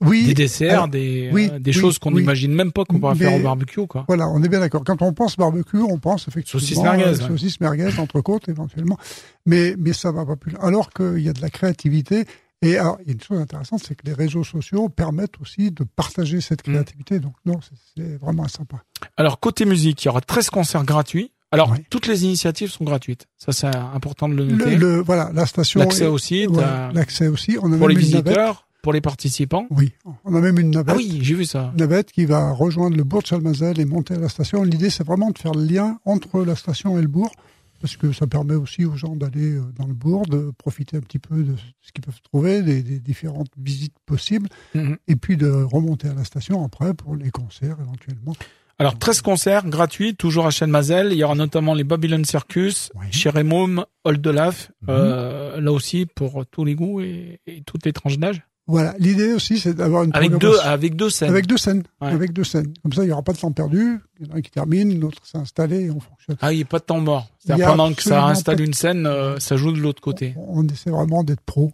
Oui. 0.00 0.26
Des 0.26 0.34
desserts, 0.34 0.86
des, 0.88 1.30
euh, 1.34 1.58
des 1.58 1.72
choses 1.72 1.98
qu'on 1.98 2.12
n'imagine 2.12 2.54
même 2.54 2.70
pas 2.70 2.84
qu'on 2.84 3.00
pourra 3.00 3.16
faire 3.16 3.34
au 3.34 3.40
barbecue, 3.40 3.86
quoi. 3.86 4.04
Voilà, 4.06 4.28
on 4.28 4.42
est 4.42 4.48
bien 4.48 4.60
d'accord. 4.60 4.84
Quand 4.84 5.02
on 5.02 5.12
pense 5.12 5.36
barbecue, 5.36 5.78
on 5.78 5.98
pense 5.98 6.28
effectivement 6.28 6.60
saucisse 6.60 6.78
merguez, 6.80 7.04
euh, 7.04 7.14
saucisse 7.16 7.60
merguez, 7.60 7.90
côtes 8.24 8.48
éventuellement. 8.48 8.96
Mais 9.44 9.74
mais 9.76 9.92
ça 9.92 10.12
va 10.12 10.24
pas 10.24 10.36
plus. 10.36 10.54
Alors 10.60 10.90
qu'il 10.90 11.18
y 11.18 11.28
a 11.28 11.32
de 11.32 11.42
la 11.42 11.50
créativité 11.50 12.26
et 12.60 12.76
alors, 12.76 12.98
il 13.02 13.06
y 13.06 13.10
a 13.10 13.12
une 13.12 13.20
chose 13.20 13.38
intéressante, 13.38 13.82
c'est 13.86 13.94
que 13.94 14.04
les 14.04 14.12
réseaux 14.12 14.42
sociaux 14.42 14.88
permettent 14.88 15.40
aussi 15.40 15.70
de 15.70 15.84
partager 15.84 16.40
cette 16.40 16.66
mm. 16.66 16.72
créativité. 16.72 17.20
Donc, 17.20 17.34
non, 17.46 17.60
c'est 17.94 18.16
vraiment 18.16 18.48
sympa. 18.48 18.82
Alors, 19.16 19.38
côté 19.38 19.64
musique, 19.64 20.04
il 20.04 20.06
y 20.06 20.08
aura 20.08 20.20
13 20.20 20.50
concerts 20.50 20.84
gratuits. 20.84 21.32
Alors, 21.50 21.74
toutes 21.90 22.06
les 22.06 22.24
initiatives 22.24 22.70
sont 22.70 22.84
gratuites. 22.84 23.26
Ça, 23.36 23.52
c'est 23.52 23.74
important 23.74 24.28
de 24.28 24.34
le 24.34 24.44
noter. 24.44 24.76
Le, 24.76 25.00
voilà, 25.00 25.30
la 25.32 25.46
station. 25.46 25.80
L'accès 25.80 26.06
aussi. 26.06 26.46
L'accès 26.92 27.28
aussi. 27.28 27.56
On 27.62 27.72
a 27.72 27.76
pour 27.78 27.88
les 27.88 27.94
visiteurs, 27.94 28.66
pour 28.82 28.92
les 28.92 29.00
participants. 29.00 29.66
Oui. 29.70 29.92
On 30.24 30.34
a 30.34 30.40
même 30.40 30.58
une 30.58 30.70
navette. 30.70 30.94
Ah 30.94 30.98
oui, 30.98 31.20
j'ai 31.22 31.34
vu 31.34 31.44
ça. 31.44 31.70
Une 31.72 31.80
navette 31.80 32.12
qui 32.12 32.26
va 32.26 32.52
rejoindre 32.52 32.96
le 32.96 33.04
bourg 33.04 33.22
de 33.22 33.26
Chalmazel 33.26 33.80
et 33.80 33.84
monter 33.84 34.14
à 34.14 34.18
la 34.18 34.28
station. 34.28 34.62
L'idée, 34.62 34.90
c'est 34.90 35.04
vraiment 35.04 35.30
de 35.30 35.38
faire 35.38 35.52
le 35.52 35.64
lien 35.64 35.98
entre 36.04 36.44
la 36.44 36.54
station 36.54 36.98
et 36.98 37.02
le 37.02 37.08
bourg 37.08 37.32
parce 37.80 37.96
que 37.96 38.12
ça 38.12 38.26
permet 38.26 38.54
aussi 38.54 38.84
aux 38.84 38.96
gens 38.96 39.16
d'aller 39.16 39.52
euh, 39.52 39.62
dans 39.76 39.86
le 39.86 39.94
bourg, 39.94 40.26
de 40.26 40.50
profiter 40.58 40.96
un 40.96 41.00
petit 41.00 41.18
peu 41.18 41.42
de 41.42 41.54
ce 41.80 41.92
qu'ils 41.92 42.02
peuvent 42.02 42.20
trouver, 42.22 42.62
des, 42.62 42.82
différentes 42.98 43.50
visites 43.56 43.94
possibles, 44.04 44.48
mhm. 44.74 44.96
et 45.06 45.16
puis 45.16 45.36
de 45.36 45.48
remonter 45.48 46.08
à 46.08 46.14
la 46.14 46.24
station 46.24 46.64
après 46.64 46.94
pour 46.94 47.16
les 47.16 47.30
concerts 47.30 47.76
éventuellement. 47.80 48.34
Alors 48.78 48.98
13 48.98 49.22
concerts 49.22 49.66
gratuits, 49.66 50.14
toujours 50.14 50.46
à 50.46 50.50
Chêne-Mazel. 50.50 51.12
Il 51.12 51.18
y 51.18 51.24
aura 51.24 51.34
notamment 51.34 51.74
les 51.74 51.84
Babylon 51.84 52.24
Circus, 52.24 52.92
oui. 52.94 53.06
Chérémome, 53.10 53.84
Old 54.04 54.24
Olaf, 54.26 54.70
mhm. 54.82 54.88
euh, 54.90 55.60
là 55.60 55.72
aussi 55.72 56.06
pour 56.06 56.46
tous 56.46 56.64
les 56.64 56.74
goûts 56.74 57.00
et, 57.00 57.40
et 57.46 57.62
toutes 57.62 57.84
les 57.84 57.92
tranches 57.92 58.18
d'âge. 58.18 58.42
Voilà, 58.68 58.94
l'idée 58.98 59.32
aussi, 59.32 59.58
c'est 59.58 59.72
d'avoir 59.72 60.04
une 60.04 60.10
avec 60.12 60.36
deux 60.36 60.58
avec 60.62 60.94
deux 60.94 61.08
scènes. 61.08 61.30
Avec 61.30 61.46
deux 61.46 61.56
scènes, 61.56 61.84
avec 62.02 62.34
deux 62.34 62.44
scènes. 62.44 62.74
Comme 62.82 62.92
ça, 62.92 63.02
il 63.02 63.08
y 63.08 63.12
aura 63.12 63.22
pas 63.22 63.32
de 63.32 63.38
temps 63.38 63.50
perdu. 63.50 63.98
Il 64.20 64.26
y 64.26 64.30
en 64.30 64.34
a 64.34 64.36
un 64.36 64.40
qui 64.42 64.50
termine, 64.50 65.00
l'autre 65.00 65.24
s'est 65.24 65.38
installé 65.38 65.86
et 65.86 65.90
on 65.90 66.00
fonctionne. 66.00 66.36
Ah, 66.42 66.52
il 66.52 66.56
n'y 66.56 66.62
a 66.62 66.66
pas 66.66 66.78
de 66.78 66.84
temps 66.84 67.00
mort. 67.00 67.28
Pendant 67.48 67.94
que 67.94 68.02
ça 68.02 68.26
installe 68.26 68.60
une 68.60 68.74
scène, 68.74 69.06
euh, 69.06 69.38
ça 69.38 69.56
joue 69.56 69.72
de 69.72 69.80
l'autre 69.80 70.02
côté. 70.02 70.34
On, 70.36 70.66
essaie 70.68 70.90
vraiment 70.90 71.24
d'être 71.24 71.40
pro. 71.40 71.72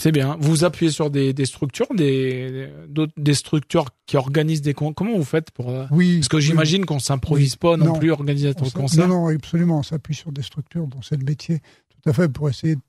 C'est 0.00 0.12
bien. 0.12 0.38
Vous 0.40 0.48
vous 0.48 0.64
appuyez 0.64 0.90
sur 0.90 1.10
des, 1.10 1.34
des 1.34 1.44
structures, 1.44 1.86
des 1.94 2.68
des 3.16 3.34
structures 3.34 3.86
qui 4.06 4.16
organisent 4.16 4.62
des 4.62 4.72
comment 4.72 5.14
vous 5.14 5.24
faites 5.24 5.50
pour 5.50 5.68
euh, 5.68 5.84
Oui. 5.90 6.16
Parce 6.16 6.28
que 6.28 6.40
j'imagine 6.40 6.86
qu'on 6.86 6.98
s'improvise 6.98 7.56
pas 7.56 7.76
non, 7.76 7.98
plus 7.98 8.10
organisateur 8.10 8.66
de 8.66 8.72
concert. 8.72 9.06
Non, 9.06 9.26
non, 9.26 9.36
absolument. 9.36 9.80
On 9.80 9.82
s'appuie 9.82 10.14
sur 10.14 10.32
des 10.32 10.42
structures 10.42 10.86
dont 10.86 11.02
c'est 11.02 11.18
le 11.18 11.24
métier, 11.24 11.60
tout 11.90 12.08
à 12.08 12.14
fait, 12.14 12.28
pour 12.30 12.48
essayer 12.48 12.76
de 12.76 12.80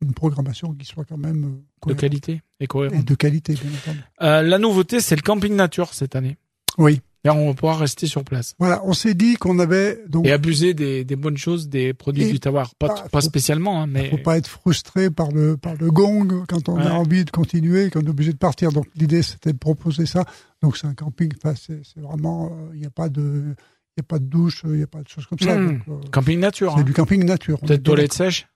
une 0.00 0.12
programmation 0.12 0.72
qui 0.74 0.86
soit 0.86 1.04
quand 1.04 1.16
même 1.16 1.60
euh, 1.86 1.88
de 1.88 1.94
qualité 1.94 2.42
et 2.60 2.66
cohérente. 2.66 3.00
Et 3.00 3.02
de 3.02 3.14
qualité, 3.14 3.54
bien 3.54 3.70
entendu. 3.70 4.00
Euh, 4.22 4.42
la 4.42 4.58
nouveauté, 4.58 5.00
c'est 5.00 5.16
le 5.16 5.22
camping 5.22 5.54
nature 5.54 5.92
cette 5.92 6.14
année. 6.14 6.36
Oui. 6.76 7.00
On 7.26 7.48
va 7.48 7.54
pouvoir 7.54 7.78
rester 7.78 8.06
sur 8.06 8.24
place. 8.24 8.54
Voilà, 8.58 8.80
on 8.84 8.92
s'est 8.92 9.14
dit 9.14 9.34
qu'on 9.34 9.58
avait 9.58 10.02
donc 10.08 10.26
et 10.26 10.32
abuser 10.32 10.72
des, 10.74 11.04
des 11.04 11.16
bonnes 11.16 11.36
choses, 11.36 11.68
des 11.68 11.92
produits 11.92 12.30
du 12.30 12.40
terroir, 12.40 12.74
pas 12.78 12.88
pas, 12.88 13.08
pas 13.10 13.20
spécialement, 13.20 13.82
hein, 13.82 13.86
mais 13.86 14.10
faut 14.10 14.18
pas 14.18 14.38
être 14.38 14.48
frustré 14.48 15.10
par 15.10 15.30
le 15.30 15.56
par 15.56 15.74
le 15.74 15.90
gong 15.90 16.44
quand 16.48 16.68
on 16.68 16.78
a 16.78 16.92
envie 16.92 17.24
de 17.24 17.30
continuer, 17.30 17.90
qu'on 17.90 18.00
est 18.00 18.08
obligé 18.08 18.32
de 18.32 18.38
partir. 18.38 18.72
Donc 18.72 18.86
l'idée 18.94 19.22
c'était 19.22 19.52
de 19.52 19.58
proposer 19.58 20.06
ça. 20.06 20.24
Donc 20.62 20.76
c'est 20.76 20.86
un 20.86 20.94
camping, 20.94 21.32
enfin, 21.36 21.54
c'est 21.56 22.00
vraiment, 22.00 22.46
euh, 22.46 22.70
il 22.74 22.80
n'y 22.80 22.86
a 22.86 22.90
pas 22.90 23.08
de 23.08 23.54
il 23.96 24.00
a 24.00 24.04
pas 24.04 24.18
de 24.20 24.24
douche, 24.26 24.62
il 24.64 24.70
n'y 24.70 24.82
a 24.82 24.86
pas 24.86 25.02
de 25.02 25.08
choses 25.08 25.26
comme 25.26 25.40
ça. 25.40 25.58
Hmm. 25.58 25.80
Donc, 25.86 26.10
camping 26.10 26.38
nature. 26.38 26.74
C'est 26.78 26.84
du 26.84 26.92
camping 26.92 27.24
nature. 27.24 27.58
Peut-être 27.58 27.82
toilette 27.82 28.12
sèche. 28.12 28.46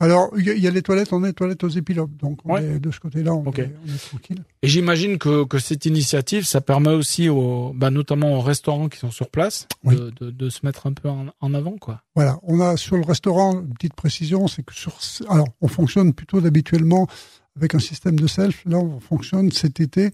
Alors, 0.00 0.30
il 0.36 0.46
y, 0.46 0.66
a 0.68 0.70
les 0.70 0.82
toilettes, 0.82 1.12
on 1.12 1.24
est 1.24 1.32
toilettes 1.32 1.64
aux 1.64 1.68
épilogues, 1.68 2.16
donc 2.18 2.38
on 2.44 2.56
est, 2.56 2.78
de 2.78 2.90
ce 2.92 3.00
côté-là, 3.00 3.34
on, 3.34 3.42
est, 3.50 3.74
tranquille. 4.08 4.44
Et 4.62 4.68
j'imagine 4.68 5.18
que, 5.18 5.44
que 5.44 5.58
cette 5.58 5.86
initiative, 5.86 6.44
ça 6.44 6.60
permet 6.60 6.92
aussi, 6.92 7.28
aux, 7.28 7.72
bah, 7.74 7.90
notamment 7.90 8.34
aux 8.34 8.40
restaurants 8.40 8.88
qui 8.88 9.00
sont 9.00 9.10
sur 9.10 9.28
place, 9.28 9.66
de, 9.82 10.12
de, 10.20 10.30
de, 10.30 10.50
se 10.50 10.64
mettre 10.64 10.86
un 10.86 10.92
peu 10.92 11.08
en, 11.08 11.26
en, 11.40 11.52
avant, 11.52 11.78
quoi. 11.78 12.04
Voilà, 12.14 12.38
on 12.44 12.60
a 12.60 12.76
sur 12.76 12.96
le 12.96 13.02
restaurant 13.02 13.54
une 13.54 13.74
petite 13.74 13.94
précision, 13.94 14.46
c'est 14.46 14.62
que 14.62 14.72
sur, 14.72 14.96
alors 15.28 15.48
on 15.60 15.66
fonctionne 15.66 16.14
plutôt 16.14 16.40
d'habituellement 16.40 17.08
avec 17.56 17.74
un 17.74 17.80
système 17.80 18.20
de 18.20 18.28
self. 18.28 18.62
Là, 18.66 18.78
on 18.78 19.00
fonctionne 19.00 19.50
cet 19.50 19.80
été 19.80 20.12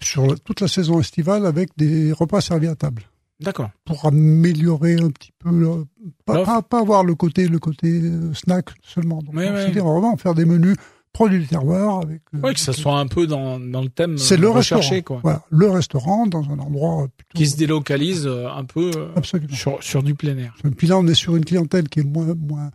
sur 0.00 0.38
toute 0.40 0.60
la 0.60 0.68
saison 0.68 0.98
estivale 0.98 1.46
avec 1.46 1.70
des 1.76 2.12
repas 2.12 2.40
servis 2.40 2.66
à 2.66 2.74
table. 2.74 3.04
D'accord. 3.40 3.70
Pour 3.84 4.04
améliorer 4.06 4.94
un 4.94 5.10
petit 5.10 5.30
peu, 5.38 5.84
pas, 6.24 6.62
pas, 6.62 6.80
avoir 6.80 7.04
le 7.04 7.14
côté 7.14 7.46
le 7.46 7.60
côté 7.60 8.00
euh, 8.02 8.34
snack 8.34 8.70
seulement. 8.82 9.22
Donc, 9.22 9.34
oui, 9.34 9.44
oui. 9.48 9.72
vraiment 9.78 10.16
faire 10.16 10.34
des 10.34 10.44
menus 10.44 10.76
produits 11.12 11.38
du 11.38 11.46
terroir 11.46 12.00
avec. 12.00 12.22
Euh, 12.34 12.40
oui, 12.42 12.54
que 12.54 12.60
ça 12.60 12.72
soit 12.72 12.98
un 12.98 13.06
peu 13.06 13.28
dans, 13.28 13.60
dans 13.60 13.80
le 13.80 13.90
thème. 13.90 14.18
C'est 14.18 14.36
le 14.36 14.48
recherché, 14.48 14.96
restaurant. 14.96 15.20
Voilà, 15.22 15.42
le 15.50 15.70
restaurant 15.70 16.26
dans 16.26 16.50
un 16.50 16.58
endroit 16.58 17.06
plutôt... 17.16 17.38
qui 17.38 17.46
se 17.46 17.56
délocalise 17.56 18.26
euh, 18.26 18.48
un 18.48 18.64
peu 18.64 18.90
Absolument. 19.14 19.54
sur 19.54 19.82
sur 19.84 20.02
du 20.02 20.14
plein 20.16 20.36
air. 20.36 20.54
Et 20.64 20.70
puis 20.70 20.88
là, 20.88 20.98
on 20.98 21.06
est 21.06 21.14
sur 21.14 21.36
une 21.36 21.44
clientèle 21.44 21.88
qui 21.88 22.00
est 22.00 22.04
moins 22.04 22.34
moins 22.34 22.70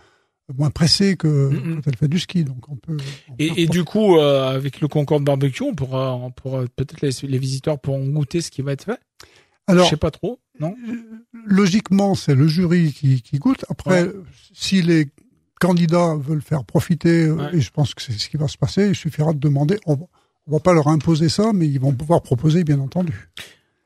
moins 0.57 0.69
pressée 0.69 1.17
que 1.17 1.49
quand 1.49 1.81
elle 1.87 1.95
fait 1.97 2.07
du 2.07 2.19
ski, 2.19 2.43
donc 2.43 2.69
on 2.69 2.75
peut. 2.75 2.97
et, 3.39 3.63
et 3.63 3.67
du 3.67 3.83
coup, 3.83 4.17
avec 4.17 4.79
le 4.79 4.87
Concorde 4.87 5.23
barbecue, 5.23 5.63
on 5.63 5.73
pourra, 5.73 6.15
on 6.15 6.31
pourra 6.31 6.63
peut-être 6.75 7.01
les, 7.01 7.11
les 7.27 7.37
visiteurs 7.37 7.79
pourront 7.79 8.07
goûter 8.07 8.39
ce 8.41 8.51
qui 8.51 8.61
va 8.61 8.73
être 8.73 8.83
fait? 8.83 8.99
Alors, 9.67 9.85
je 9.85 9.91
sais 9.91 9.97
pas 9.97 10.11
trop, 10.11 10.39
non? 10.59 10.75
Logiquement, 11.45 12.15
c'est 12.15 12.35
le 12.35 12.47
jury 12.47 12.91
qui, 12.91 13.21
qui 13.21 13.37
goûte. 13.37 13.65
Après, 13.69 14.09
si 14.53 14.81
les 14.81 15.09
candidats 15.59 16.15
veulent 16.15 16.41
faire 16.41 16.65
profiter, 16.65 17.27
euh, 17.27 17.49
et 17.53 17.61
je 17.61 17.71
pense 17.71 17.93
que 17.93 18.01
c'est 18.01 18.11
ce 18.11 18.29
qui 18.29 18.37
va 18.37 18.47
se 18.47 18.57
passer, 18.57 18.89
il 18.89 18.95
suffira 18.95 19.33
de 19.33 19.39
demander. 19.39 19.79
On, 19.85 19.97
on 20.47 20.51
va 20.51 20.59
pas 20.59 20.73
leur 20.73 20.87
imposer 20.87 21.29
ça, 21.29 21.51
mais 21.53 21.67
ils 21.67 21.79
vont 21.79 21.93
pouvoir 21.93 22.21
proposer, 22.21 22.63
bien 22.63 22.79
entendu. 22.79 23.29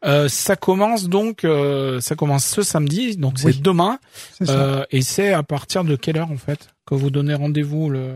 Euh, 0.05 0.27
ça 0.27 0.55
commence 0.55 1.09
donc, 1.09 1.43
euh, 1.43 1.99
ça 2.01 2.15
commence 2.15 2.45
ce 2.45 2.61
samedi, 2.61 3.17
donc 3.17 3.39
c'est 3.39 3.61
demain, 3.61 3.99
euh, 4.47 4.85
et 4.91 5.01
c'est 5.01 5.33
à 5.33 5.41
partir 5.41 5.83
de 5.83 5.95
quelle 5.95 6.17
heure 6.17 6.31
en 6.31 6.37
fait 6.37 6.69
que 6.85 6.93
vous 6.93 7.09
donnez 7.09 7.33
rendez-vous 7.33 7.89
le 7.89 8.13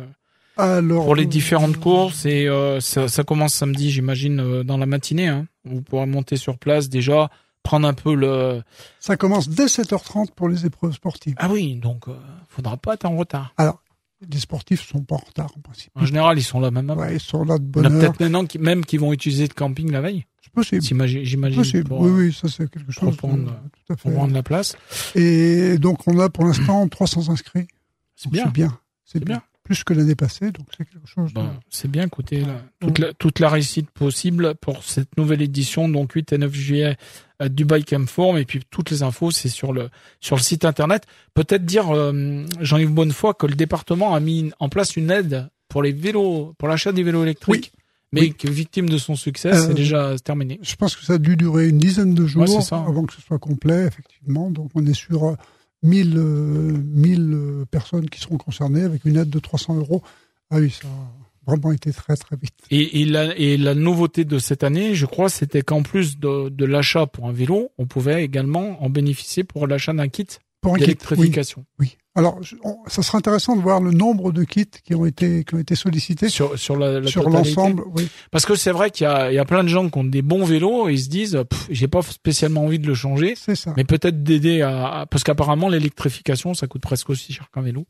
Alors, 0.57 1.05
pour 1.05 1.15
les 1.15 1.25
différentes 1.25 1.77
courses 1.77 2.25
et 2.25 2.47
ça, 2.79 3.07
ça, 3.07 3.23
commence 3.23 3.55
samedi, 3.55 3.89
j'imagine, 3.89 4.61
dans 4.61 4.77
la 4.77 4.85
matinée. 4.85 5.27
Hein. 5.27 5.47
Vous 5.65 5.81
pourrez 5.81 6.05
monter 6.05 6.37
sur 6.37 6.57
place 6.57 6.87
déjà 6.87 7.29
prendre 7.63 7.87
un 7.87 7.93
peu 7.93 8.15
le. 8.15 8.63
Ça 8.99 9.17
commence 9.17 9.49
dès 9.49 9.65
7h30 9.65 10.31
pour 10.35 10.49
les 10.49 10.65
épreuves 10.65 10.93
sportives. 10.93 11.35
Ah 11.37 11.49
oui, 11.49 11.75
donc 11.75 12.07
euh, 12.07 12.13
faudra 12.47 12.77
pas 12.77 12.95
être 12.95 13.05
en 13.05 13.15
retard. 13.15 13.53
Alors, 13.57 13.81
les 14.29 14.39
sportifs 14.39 14.87
sont 14.87 15.03
pas 15.03 15.15
en 15.15 15.23
retard 15.25 15.51
en 15.57 15.61
principe. 15.61 15.91
En 15.95 16.05
général, 16.05 16.37
ils 16.37 16.43
sont 16.43 16.59
là 16.59 16.71
même. 16.71 16.89
Ouais, 16.91 17.15
ils 17.15 17.19
sont 17.19 17.43
là 17.43 17.57
de 17.57 17.63
bonne 17.63 17.85
heure. 17.85 17.99
peut-être 17.99 18.19
maintenant 18.19 18.45
qui, 18.45 18.59
même 18.59 18.85
qui 18.85 18.97
vont 18.97 19.13
utiliser 19.13 19.47
de 19.47 19.53
camping 19.53 19.91
la 19.91 20.01
veille. 20.01 20.25
C'est 20.41 20.53
possible. 20.53 20.81
J'imagine. 20.81 21.83
oui, 21.91 22.11
oui, 22.11 22.33
ça 22.33 22.47
c'est 22.47 22.69
quelque 22.69 22.91
chose. 22.91 23.15
Pour 23.15 23.29
prendre, 23.29 23.45
tout 23.45 23.93
à 23.93 23.95
fait. 23.95 24.03
Pour 24.03 24.13
prendre 24.13 24.33
la 24.33 24.43
place. 24.43 24.75
Et 25.15 25.77
donc 25.77 26.07
on 26.07 26.19
a 26.19 26.29
pour 26.29 26.45
l'instant 26.45 26.87
300 26.89 27.29
inscrits. 27.29 27.67
C'est 28.15 28.31
bien. 28.31 28.45
C'est 28.45 28.53
bien. 28.53 28.79
C'est 29.05 29.23
bien 29.23 29.41
plus 29.71 29.85
que 29.85 29.93
l'année 29.93 30.15
passée, 30.15 30.51
donc 30.51 30.65
c'est 30.77 30.83
quelque 30.83 31.07
chose. 31.07 31.31
C'est 31.69 31.89
bien, 31.89 32.07
écoutez, 32.07 32.43
toute, 32.81 32.99
la, 32.99 33.13
toute 33.13 33.39
la 33.39 33.47
réussite 33.47 33.89
possible 33.89 34.53
pour 34.55 34.83
cette 34.83 35.17
nouvelle 35.17 35.41
édition, 35.41 35.87
donc 35.87 36.11
8 36.11 36.33
et 36.33 36.37
9 36.37 36.53
juillet 36.53 36.97
euh, 37.41 37.47
du 37.47 37.63
Bike 37.63 37.95
Forum, 38.05 38.37
et 38.37 38.43
puis 38.43 38.59
toutes 38.69 38.89
les 38.91 39.01
infos, 39.01 39.31
c'est 39.31 39.47
sur 39.47 39.71
le 39.71 39.89
sur 40.19 40.35
le 40.35 40.41
site 40.41 40.65
internet. 40.65 41.05
Peut-être 41.33 41.63
dire, 41.63 41.89
euh, 41.95 42.43
Jean-Yves 42.59 42.91
Bonnefoy, 42.91 43.33
que 43.39 43.47
le 43.47 43.55
département 43.55 44.13
a 44.13 44.19
mis 44.19 44.51
en 44.59 44.67
place 44.67 44.97
une 44.97 45.09
aide 45.09 45.47
pour 45.69 45.83
les 45.83 45.93
vélos, 45.93 46.53
pour 46.57 46.67
l'achat 46.67 46.91
des 46.91 47.03
vélos 47.03 47.23
électriques. 47.23 47.71
Mais 48.11 48.31
que 48.31 48.49
victime 48.49 48.89
de 48.89 48.97
son 48.97 49.15
succès, 49.15 49.53
c'est 49.53 49.69
euh, 49.69 49.73
déjà 49.73 50.19
terminé. 50.19 50.59
Je 50.63 50.75
pense 50.75 50.97
que 50.97 51.05
ça 51.05 51.13
a 51.13 51.17
dû 51.17 51.37
durer 51.37 51.69
une 51.69 51.77
dizaine 51.77 52.13
de 52.13 52.25
jours 52.25 52.43
avant 52.73 53.05
que 53.05 53.13
ce 53.13 53.21
soit 53.21 53.39
complet, 53.39 53.85
effectivement. 53.85 54.51
Donc 54.51 54.71
on 54.75 54.85
est 54.85 54.93
sur 54.93 55.37
1000, 55.83 56.13
euh, 56.15 57.65
personnes 57.69 58.09
qui 58.09 58.19
seront 58.19 58.37
concernées 58.37 58.83
avec 58.83 59.05
une 59.05 59.17
aide 59.17 59.29
de 59.29 59.39
300 59.39 59.77
euros. 59.77 60.01
Ah 60.49 60.57
oui, 60.57 60.69
ça 60.69 60.87
a 60.87 61.51
vraiment 61.51 61.71
été 61.71 61.91
très 61.91 62.15
très 62.15 62.35
vite. 62.35 62.53
Et, 62.69 63.01
et, 63.01 63.05
la, 63.05 63.35
et 63.37 63.57
la 63.57 63.73
nouveauté 63.73 64.25
de 64.25 64.37
cette 64.37 64.63
année, 64.63 64.95
je 64.95 65.05
crois, 65.05 65.29
c'était 65.29 65.61
qu'en 65.61 65.81
plus 65.81 66.19
de, 66.19 66.49
de 66.49 66.65
l'achat 66.65 67.07
pour 67.07 67.27
un 67.27 67.31
vélo, 67.31 67.71
on 67.77 67.85
pouvait 67.85 68.23
également 68.23 68.83
en 68.83 68.89
bénéficier 68.89 69.43
pour 69.43 69.67
l'achat 69.67 69.93
d'un 69.93 70.07
kit 70.07 70.27
d'électrification. 70.63 71.65
Oui, 71.79 71.97
alors, 72.13 72.39
ça 72.87 73.03
sera 73.03 73.17
intéressant 73.17 73.55
de 73.55 73.61
voir 73.61 73.79
le 73.79 73.91
nombre 73.91 74.33
de 74.33 74.43
kits 74.43 74.65
qui 74.83 74.93
ont 74.95 75.05
été 75.05 75.45
qui 75.45 75.55
ont 75.55 75.59
été 75.59 75.75
sollicités 75.75 76.27
sur 76.27 76.59
sur 76.59 76.75
la, 76.75 77.07
sur 77.07 77.29
l'ensemble. 77.29 77.83
Oui. 77.95 78.09
Parce 78.31 78.45
que 78.45 78.55
c'est 78.55 78.71
vrai 78.71 78.91
qu'il 78.91 79.05
y 79.05 79.07
a 79.07 79.31
il 79.31 79.35
y 79.35 79.39
a 79.39 79.45
plein 79.45 79.63
de 79.63 79.69
gens 79.69 79.89
qui 79.89 79.97
ont 79.97 80.03
des 80.03 80.21
bons 80.21 80.43
vélos 80.43 80.89
et 80.89 80.93
ils 80.93 80.99
se 80.99 81.09
disent 81.09 81.41
j'ai 81.69 81.87
pas 81.87 82.01
spécialement 82.01 82.65
envie 82.65 82.79
de 82.79 82.87
le 82.87 82.95
changer. 82.95 83.35
C'est 83.37 83.55
ça. 83.55 83.73
Mais 83.77 83.85
peut-être 83.85 84.23
d'aider 84.23 84.61
à 84.61 85.05
parce 85.09 85.23
qu'apparemment 85.23 85.69
l'électrification 85.69 86.53
ça 86.53 86.67
coûte 86.67 86.81
presque 86.81 87.09
aussi 87.09 87.31
cher 87.31 87.49
qu'un 87.49 87.61
vélo. 87.61 87.85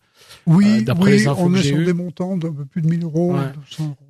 Oui, 0.45 0.85
euh, 0.87 0.93
oui, 1.01 1.25
on 1.37 1.53
est 1.55 1.63
sur 1.63 1.83
des 1.83 1.93
montants 1.93 2.37
d'un 2.37 2.51
peu 2.51 2.65
plus 2.65 2.81
de 2.83 2.87
1000 2.87 3.03
euros. 3.03 3.35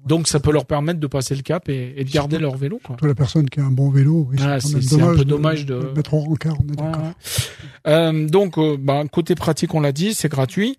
Donc 0.06 0.28
ça 0.28 0.40
peut 0.40 0.52
leur 0.52 0.66
permettre 0.66 1.00
de 1.00 1.08
passer 1.08 1.36
le 1.36 1.42
cap 1.42 1.70
et, 1.70 1.94
et 1.96 2.04
de 2.04 2.12
garder 2.12 2.38
leur 2.38 2.58
vélo. 2.58 2.80
Quoi. 2.84 2.98
La 3.02 3.16
personne 3.16 3.50
qui 3.50 3.60
a 3.60 3.64
un 3.64 3.72
bon 3.72 3.90
vélo, 3.90 4.28
oui, 4.30 4.38
ah, 4.42 4.60
c'est 4.60 5.02
un 5.02 5.16
peu 5.16 5.26
dommage 5.26 5.66
de, 5.66 5.80
de, 5.80 5.92
mettre 5.96 6.14
en 6.14 6.20
rencard. 6.20 6.58
On 6.60 6.74
est 6.74 6.76
d'accord. 6.76 7.12
Euh, 7.88 8.28
donc, 8.28 8.58
euh, 8.58 8.78
bah, 8.80 9.04
côté 9.12 9.36
pratique, 9.36 9.74
on 9.74 9.80
l'a 9.80 9.92
dit, 9.92 10.01
c'est 10.14 10.30
gratuit. 10.30 10.78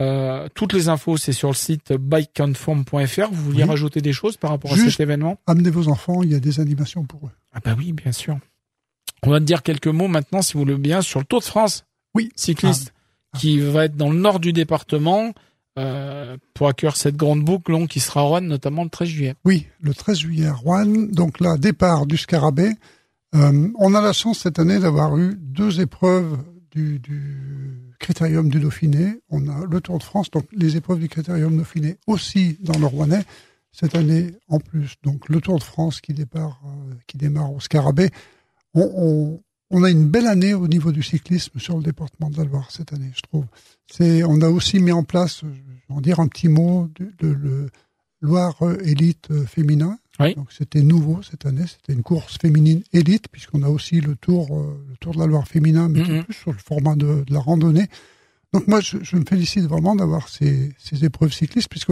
Euh, 0.00 0.48
toutes 0.54 0.72
les 0.72 0.88
infos, 0.88 1.16
c'est 1.16 1.32
sur 1.32 1.48
le 1.48 1.54
site 1.54 1.92
bikeconform.fr. 1.92 3.30
Vous 3.30 3.42
vouliez 3.44 3.64
rajouter 3.64 4.00
des 4.00 4.12
choses 4.12 4.36
par 4.36 4.50
rapport 4.50 4.72
à 4.72 4.76
cet 4.76 5.00
événement? 5.00 5.38
Amenez 5.46 5.70
vos 5.70 5.88
enfants, 5.88 6.22
il 6.22 6.32
y 6.32 6.34
a 6.34 6.40
des 6.40 6.60
animations 6.60 7.04
pour 7.04 7.26
eux. 7.26 7.30
Ah 7.52 7.60
bah 7.64 7.74
oui, 7.78 7.92
bien 7.92 8.12
sûr. 8.12 8.38
On 9.22 9.30
va 9.30 9.38
te 9.38 9.44
dire 9.44 9.62
quelques 9.62 9.86
mots 9.86 10.08
maintenant, 10.08 10.42
si 10.42 10.54
vous 10.54 10.64
le 10.64 10.72
voulez 10.72 10.82
bien, 10.82 11.00
sur 11.00 11.20
le 11.20 11.24
Tour 11.24 11.40
de 11.40 11.44
France. 11.44 11.84
Oui. 12.14 12.30
Cycliste, 12.34 12.92
ah. 13.32 13.38
qui 13.38 13.58
va 13.60 13.84
être 13.84 13.96
dans 13.96 14.10
le 14.10 14.18
nord 14.18 14.40
du 14.40 14.52
département. 14.52 15.32
Euh, 15.76 16.36
pour 16.54 16.68
accueillir 16.68 16.96
cette 16.96 17.16
grande 17.16 17.42
boucle 17.42 17.72
long 17.72 17.88
qui 17.88 17.98
sera 17.98 18.20
à 18.20 18.22
Rouen, 18.22 18.42
notamment 18.42 18.84
le 18.84 18.90
13 18.90 19.08
juillet. 19.08 19.34
Oui, 19.44 19.66
le 19.80 19.92
13 19.92 20.18
juillet 20.18 20.46
à 20.46 20.52
Rouen. 20.52 20.86
Donc 20.86 21.40
là, 21.40 21.56
départ 21.56 22.06
du 22.06 22.16
Scarabée, 22.16 22.74
euh, 23.34 23.68
on 23.76 23.94
a 23.94 24.00
la 24.00 24.12
chance 24.12 24.38
cette 24.40 24.60
année 24.60 24.78
d'avoir 24.78 25.18
eu 25.18 25.34
deux 25.36 25.80
épreuves 25.80 26.38
du, 26.70 27.00
du, 27.00 27.83
Critérium 28.04 28.50
du 28.50 28.60
Dauphiné. 28.60 29.18
On 29.30 29.48
a 29.48 29.64
le 29.64 29.80
Tour 29.80 29.96
de 29.96 30.02
France, 30.02 30.30
donc 30.30 30.44
les 30.52 30.76
épreuves 30.76 30.98
du 30.98 31.08
Critérium 31.08 31.56
Dauphiné 31.56 31.96
aussi 32.06 32.58
dans 32.60 32.78
le 32.78 32.84
Rouennais. 32.84 33.24
Cette 33.72 33.94
année, 33.94 34.34
en 34.48 34.60
plus, 34.60 34.96
donc 35.02 35.26
le 35.30 35.40
Tour 35.40 35.58
de 35.58 35.62
France 35.62 36.02
qui 36.02 36.12
démarre, 36.12 36.60
euh, 36.66 36.94
démarre 37.14 37.54
au 37.54 37.60
Scarabée. 37.60 38.10
On, 38.74 39.40
a 39.82 39.90
une 39.90 40.06
belle 40.06 40.26
année 40.26 40.52
au 40.52 40.68
niveau 40.68 40.92
du 40.92 41.02
cyclisme 41.02 41.58
sur 41.58 41.78
le 41.78 41.82
département 41.82 42.28
de 42.28 42.36
la 42.36 42.44
Loire 42.44 42.70
cette 42.70 42.92
année, 42.92 43.10
je 43.16 43.22
trouve. 43.22 43.46
C'est, 43.90 44.22
on 44.22 44.42
a 44.42 44.50
aussi 44.50 44.80
mis 44.80 44.92
en 44.92 45.02
place, 45.02 45.40
je 45.40 45.46
vais 45.46 45.96
en 45.96 46.02
dire 46.02 46.20
un 46.20 46.28
petit 46.28 46.48
mot, 46.48 46.90
de, 46.96 47.34
de 47.34 47.70
Loire 48.20 48.58
Élite 48.82 49.28
féminin 49.46 49.98
donc 50.18 50.52
c'était 50.52 50.82
nouveau 50.82 51.22
cette 51.22 51.44
année, 51.46 51.64
c'était 51.66 51.92
une 51.92 52.02
course 52.02 52.38
féminine 52.38 52.82
élite 52.92 53.28
puisqu'on 53.28 53.62
a 53.62 53.68
aussi 53.68 54.00
le 54.00 54.14
tour, 54.16 54.56
euh, 54.56 54.84
le 54.88 54.96
tour 54.98 55.14
de 55.14 55.18
la 55.18 55.26
Loire 55.26 55.48
féminin, 55.48 55.88
mais 55.88 56.00
mm-hmm. 56.02 56.24
plus 56.24 56.34
sur 56.34 56.52
le 56.52 56.58
format 56.58 56.94
de, 56.94 57.24
la 57.28 57.40
randonnée. 57.40 57.86
Donc 58.52 58.68
moi, 58.68 58.80
je, 58.80 59.16
me 59.16 59.24
félicite 59.28 59.64
vraiment 59.64 59.96
d'avoir 59.96 60.28
ces, 60.28 60.72
ces 60.78 61.04
épreuves 61.04 61.32
cyclistes 61.32 61.68
puisque 61.68 61.90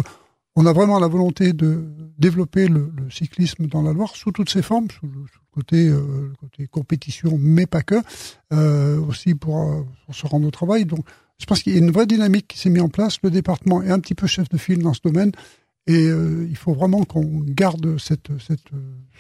on 0.55 0.67
a 0.67 0.73
vraiment 0.73 1.01
la 1.01 1.09
volonté 1.09 1.53
de 1.53 1.85
développer 2.19 2.69
le, 2.69 2.93
cyclisme 3.11 3.67
dans 3.67 3.83
la 3.83 3.93
Loire 3.93 4.15
sous 4.15 4.31
toutes 4.31 4.51
ses 4.51 4.63
formes, 4.63 4.89
sous 4.91 5.07
le, 5.07 5.25
côté, 5.51 5.89
euh, 5.89 6.33
côté 6.39 6.67
compétition, 6.69 7.37
mais 7.41 7.67
pas 7.67 7.83
que, 7.83 7.97
euh, 8.53 9.01
aussi 9.01 9.35
pour, 9.35 9.87
pour, 10.07 10.15
se 10.15 10.27
rendre 10.27 10.47
au 10.47 10.51
travail. 10.51 10.85
Donc, 10.85 11.05
je 11.39 11.47
pense 11.47 11.63
qu'il 11.63 11.73
y 11.73 11.77
a 11.77 11.79
une 11.81 11.91
vraie 11.91 12.07
dynamique 12.07 12.47
qui 12.47 12.59
s'est 12.59 12.71
mise 12.71 12.83
en 12.83 12.89
place. 12.89 13.17
Le 13.25 13.31
département 13.31 13.83
est 13.83 13.91
un 13.91 13.99
petit 13.99 14.15
peu 14.15 14.29
chef 14.29 14.49
de 14.49 14.59
file 14.59 14.81
dans 14.81 14.95
ce 14.95 15.01
domaine. 15.03 15.33
Et 15.89 16.07
euh, 16.07 16.47
il 16.49 16.57
faut 16.57 16.75
vraiment 16.75 17.05
qu'on 17.05 17.41
garde 17.45 17.99
cette, 17.99 18.29
cette, 18.39 18.69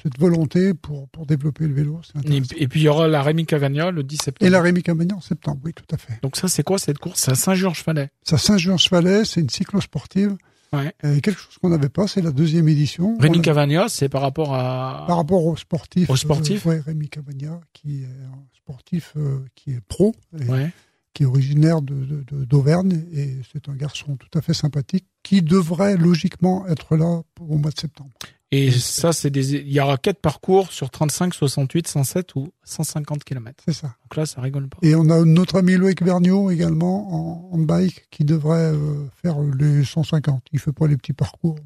cette 0.00 0.19
volonté 0.19 0.75
pour, 0.75 1.09
pour 1.09 1.26
développer 1.26 1.66
le 1.66 1.75
vélo. 1.75 2.00
Et, 2.25 2.69
puis 2.69 2.81
il 2.81 2.85
y 2.85 2.88
aura 2.88 3.09
la 3.09 3.23
Rémi 3.23 3.47
Cavagna 3.47 3.90
le 3.90 4.04
10 4.04 4.16
septembre. 4.16 4.47
Et 4.47 4.50
la 4.50 4.62
Rémi 4.62 4.83
Cavagna 4.83 5.16
en 5.16 5.21
septembre, 5.21 5.61
oui, 5.64 5.73
tout 5.75 5.92
à 5.92 5.97
fait. 5.97 6.21
Donc 6.23 6.37
ça, 6.37 6.47
c'est 6.47 6.62
quoi 6.62 6.78
cette 6.78 6.99
course? 6.99 7.21
C'est 7.21 7.33
à 7.33 7.35
Saint-Georges-Falais 7.35 8.11
C'est 8.23 8.37
à 8.37 8.38
Saint-Georges-Falais, 8.38 9.25
c'est 9.25 9.40
une 9.40 9.50
cyclosportive. 9.50 10.37
Ouais. 10.73 10.95
Et 11.02 11.21
quelque 11.21 11.38
chose 11.38 11.59
qu'on 11.61 11.69
n'avait 11.69 11.90
pas, 11.90 12.07
c'est 12.07 12.23
la 12.23 12.31
deuxième 12.31 12.69
édition. 12.69 13.19
Rémi 13.19 13.42
Cavagna, 13.42 13.88
c'est 13.88 14.09
par 14.09 14.23
rapport 14.23 14.54
à... 14.54 15.04
Par 15.09 15.16
rapport 15.16 15.45
aux 15.45 15.57
sportifs. 15.57 16.09
Aux 16.09 16.16
sportifs 16.16 16.66
euh, 16.66 16.81
Rémi 16.87 17.09
Cavagna, 17.09 17.61
qui 17.73 18.04
est 18.04 18.07
un 18.07 18.47
sportif 18.57 19.14
euh, 19.16 19.45
qui 19.57 19.73
est 19.73 19.81
pro. 19.81 20.14
ouais 20.49 20.71
qui 21.14 21.25
est 21.25 21.26
originaire 21.26 21.83
de, 21.83 22.25
d'Auvergne 22.45 23.04
et 23.12 23.38
c'est 23.52 23.69
un 23.69 23.75
garçon 23.75 24.16
tout 24.16 24.38
à 24.38 24.42
fait 24.42 24.54
sympathique 24.54 25.07
qui 25.23 25.42
devrait 25.42 25.97
logiquement 25.97 26.66
être 26.66 26.97
là 26.97 27.23
au 27.40 27.59
mois 27.59 27.71
de 27.71 27.78
septembre. 27.78 28.11
Et 28.54 28.71
ça, 28.71 29.14
c'est 29.14 29.31
des, 29.31 29.54
il 29.54 29.73
y 29.73 29.81
aura 29.81 29.97
quatre 29.97 30.21
parcours 30.21 30.73
sur 30.73 30.90
35, 30.90 31.33
68, 31.33 31.88
107 31.88 32.35
ou 32.35 32.52
150 32.64 33.25
km. 33.25 33.64
C'est 33.64 33.73
ça. 33.73 33.97
Donc 34.02 34.14
là, 34.14 34.26
ça 34.26 34.42
rigole 34.42 34.69
pas. 34.69 34.76
Et 34.83 34.95
on 34.95 35.09
a 35.09 35.25
notre 35.25 35.57
ami 35.57 35.73
Loïc 35.76 36.02
Vergniaud 36.02 36.50
également 36.50 37.50
en, 37.50 37.59
bike 37.59 38.09
qui 38.11 38.25
devrait 38.25 38.75
euh, 38.75 39.07
faire 39.23 39.40
les 39.40 39.85
150. 39.85 40.45
Il 40.52 40.59
fait 40.59 40.73
pas 40.73 40.87
les 40.87 40.99
petits 40.99 41.14
parcours. 41.14 41.57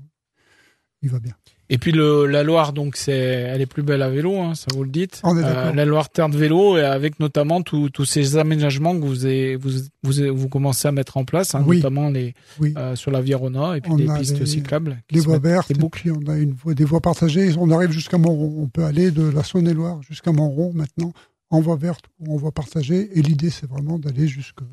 Il 1.02 1.10
va 1.10 1.18
bien. 1.18 1.34
Et 1.68 1.78
puis 1.78 1.90
le, 1.90 2.26
la 2.26 2.44
Loire, 2.44 2.72
donc 2.72 2.96
c'est, 2.96 3.12
elle 3.12 3.60
est 3.60 3.66
plus 3.66 3.82
belle 3.82 4.02
à 4.02 4.08
vélo, 4.08 4.38
hein, 4.38 4.54
ça 4.54 4.66
vous 4.72 4.84
le 4.84 4.90
dites. 4.90 5.20
On 5.24 5.36
est 5.36 5.42
euh, 5.44 5.72
la 5.72 5.84
Loire 5.84 6.08
terre 6.10 6.28
de 6.28 6.36
vélo, 6.36 6.78
et 6.78 6.84
avec 6.84 7.18
notamment 7.18 7.62
tous 7.62 8.04
ces 8.04 8.36
aménagements 8.36 8.94
que 8.94 9.04
vous, 9.04 9.24
avez, 9.24 9.56
vous, 9.56 9.70
vous, 10.04 10.12
vous 10.32 10.48
commencez 10.48 10.86
à 10.86 10.92
mettre 10.92 11.16
en 11.16 11.24
place, 11.24 11.54
hein, 11.54 11.64
notamment 11.66 12.08
les 12.08 12.34
euh, 12.62 12.94
sur 12.94 13.10
la 13.10 13.20
Virona 13.20 13.76
et 13.76 13.80
puis 13.80 13.94
des 13.96 14.06
pistes 14.06 14.44
cyclables. 14.44 14.98
Les 15.10 15.20
voies 15.20 15.38
vertes, 15.38 15.70
et 15.70 15.74
puis 15.74 16.10
on 16.12 16.30
a 16.30 16.36
une 16.36 16.52
voie, 16.52 16.74
des 16.74 16.84
voies 16.84 17.00
partagées. 17.00 17.52
On 17.58 17.70
arrive 17.70 17.90
jusqu'à 17.90 18.18
Montrond. 18.18 18.62
On 18.62 18.68
peut 18.68 18.84
aller 18.84 19.10
de 19.10 19.28
la 19.28 19.42
Saône-et-Loire 19.42 20.02
jusqu'à 20.02 20.32
Montrond 20.32 20.72
maintenant 20.72 21.12
en 21.50 21.60
voie 21.60 21.76
verte 21.76 22.04
ou 22.20 22.34
en 22.34 22.36
voie 22.36 22.52
partagée. 22.52 23.10
Et 23.18 23.22
l'idée, 23.22 23.50
c'est 23.50 23.68
vraiment 23.68 23.98
d'aller 23.98 24.28
jusqu'à 24.28 24.64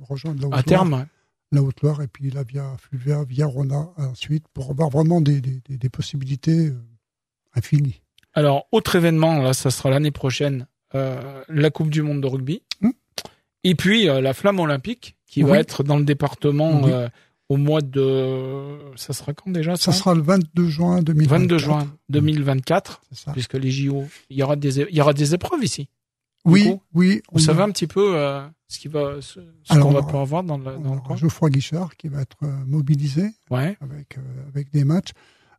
rejoindre 0.00 0.48
la 0.48 0.56
À 0.56 0.62
terme 0.62 1.06
la 1.52 1.62
Haute-Loire 1.62 2.02
et 2.02 2.08
puis 2.08 2.30
la 2.30 2.42
Via 2.42 2.76
Fluvia, 2.78 3.24
Via 3.24 3.46
Rona 3.46 3.88
ensuite, 3.96 4.44
pour 4.52 4.70
avoir 4.70 4.90
vraiment 4.90 5.20
des, 5.20 5.40
des, 5.40 5.60
des 5.68 5.88
possibilités 5.88 6.68
euh, 6.68 6.80
infinies. 7.54 8.00
Alors, 8.34 8.66
autre 8.72 8.96
événement, 8.96 9.40
là, 9.42 9.52
ça 9.52 9.70
sera 9.70 9.90
l'année 9.90 10.10
prochaine, 10.10 10.66
euh, 10.94 11.42
la 11.48 11.70
Coupe 11.70 11.90
du 11.90 12.02
Monde 12.02 12.20
de 12.20 12.26
rugby. 12.26 12.62
Hum. 12.82 12.92
Et 13.64 13.74
puis, 13.74 14.08
euh, 14.08 14.20
la 14.20 14.34
Flamme 14.34 14.60
Olympique, 14.60 15.16
qui 15.26 15.42
va 15.42 15.58
être 15.58 15.82
dans 15.82 15.98
le 15.98 16.04
département 16.04 16.82
euh, 16.86 17.08
au 17.48 17.56
mois 17.56 17.80
de... 17.82 18.78
Ça 18.96 19.12
sera 19.12 19.32
quand 19.34 19.50
déjà 19.50 19.76
Ça, 19.76 19.92
ça? 19.92 19.98
sera 19.98 20.14
le 20.14 20.22
22 20.22 20.66
juin 20.68 21.02
2024. 21.02 21.40
22 21.40 21.58
juin 21.58 21.92
2024, 22.08 23.02
ça. 23.12 23.32
puisque 23.32 23.54
les 23.54 23.70
JO, 23.70 24.04
il 24.30 24.38
y 24.38 24.42
aura 24.42 24.56
des, 24.56 24.80
il 24.80 24.94
y 24.94 25.00
aura 25.00 25.12
des 25.12 25.34
épreuves 25.34 25.62
ici. 25.64 25.88
Oui, 26.48 26.74
oui. 26.94 27.22
Vous 27.32 27.38
savez 27.38 27.62
un 27.62 27.70
petit 27.70 27.86
peu 27.86 28.16
euh, 28.16 28.46
ce 28.68 28.78
qui 28.78 28.88
va, 28.88 29.20
ce, 29.20 29.40
qu'on 29.78 29.90
va 29.90 30.02
pouvoir 30.02 30.26
voir 30.26 30.42
dans 30.44 30.58
le, 30.58 30.78
dans 30.78 30.94
le 30.94 31.00
coin? 31.00 31.16
Geoffroy 31.16 31.50
Guichard 31.50 31.96
qui 31.96 32.08
va 32.08 32.22
être 32.22 32.36
euh, 32.42 32.64
mobilisé 32.66 33.30
ouais. 33.50 33.76
avec 33.80 34.18
euh, 34.18 34.48
avec 34.48 34.70
des 34.72 34.84
matchs. 34.84 35.10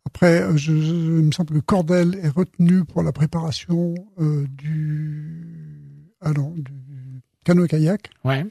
Après, 0.06 0.58
je, 0.58 0.72
il 0.72 1.26
me 1.26 1.32
semble 1.32 1.54
que 1.54 1.60
Cordel 1.60 2.20
est 2.24 2.30
retenu 2.30 2.84
pour 2.84 3.04
la 3.04 3.12
préparation 3.12 3.94
du, 4.18 6.10
alors, 6.22 6.52
du 6.52 6.74
canoë 7.46 7.68
kayak. 7.68 8.10
Ouais. 8.24 8.46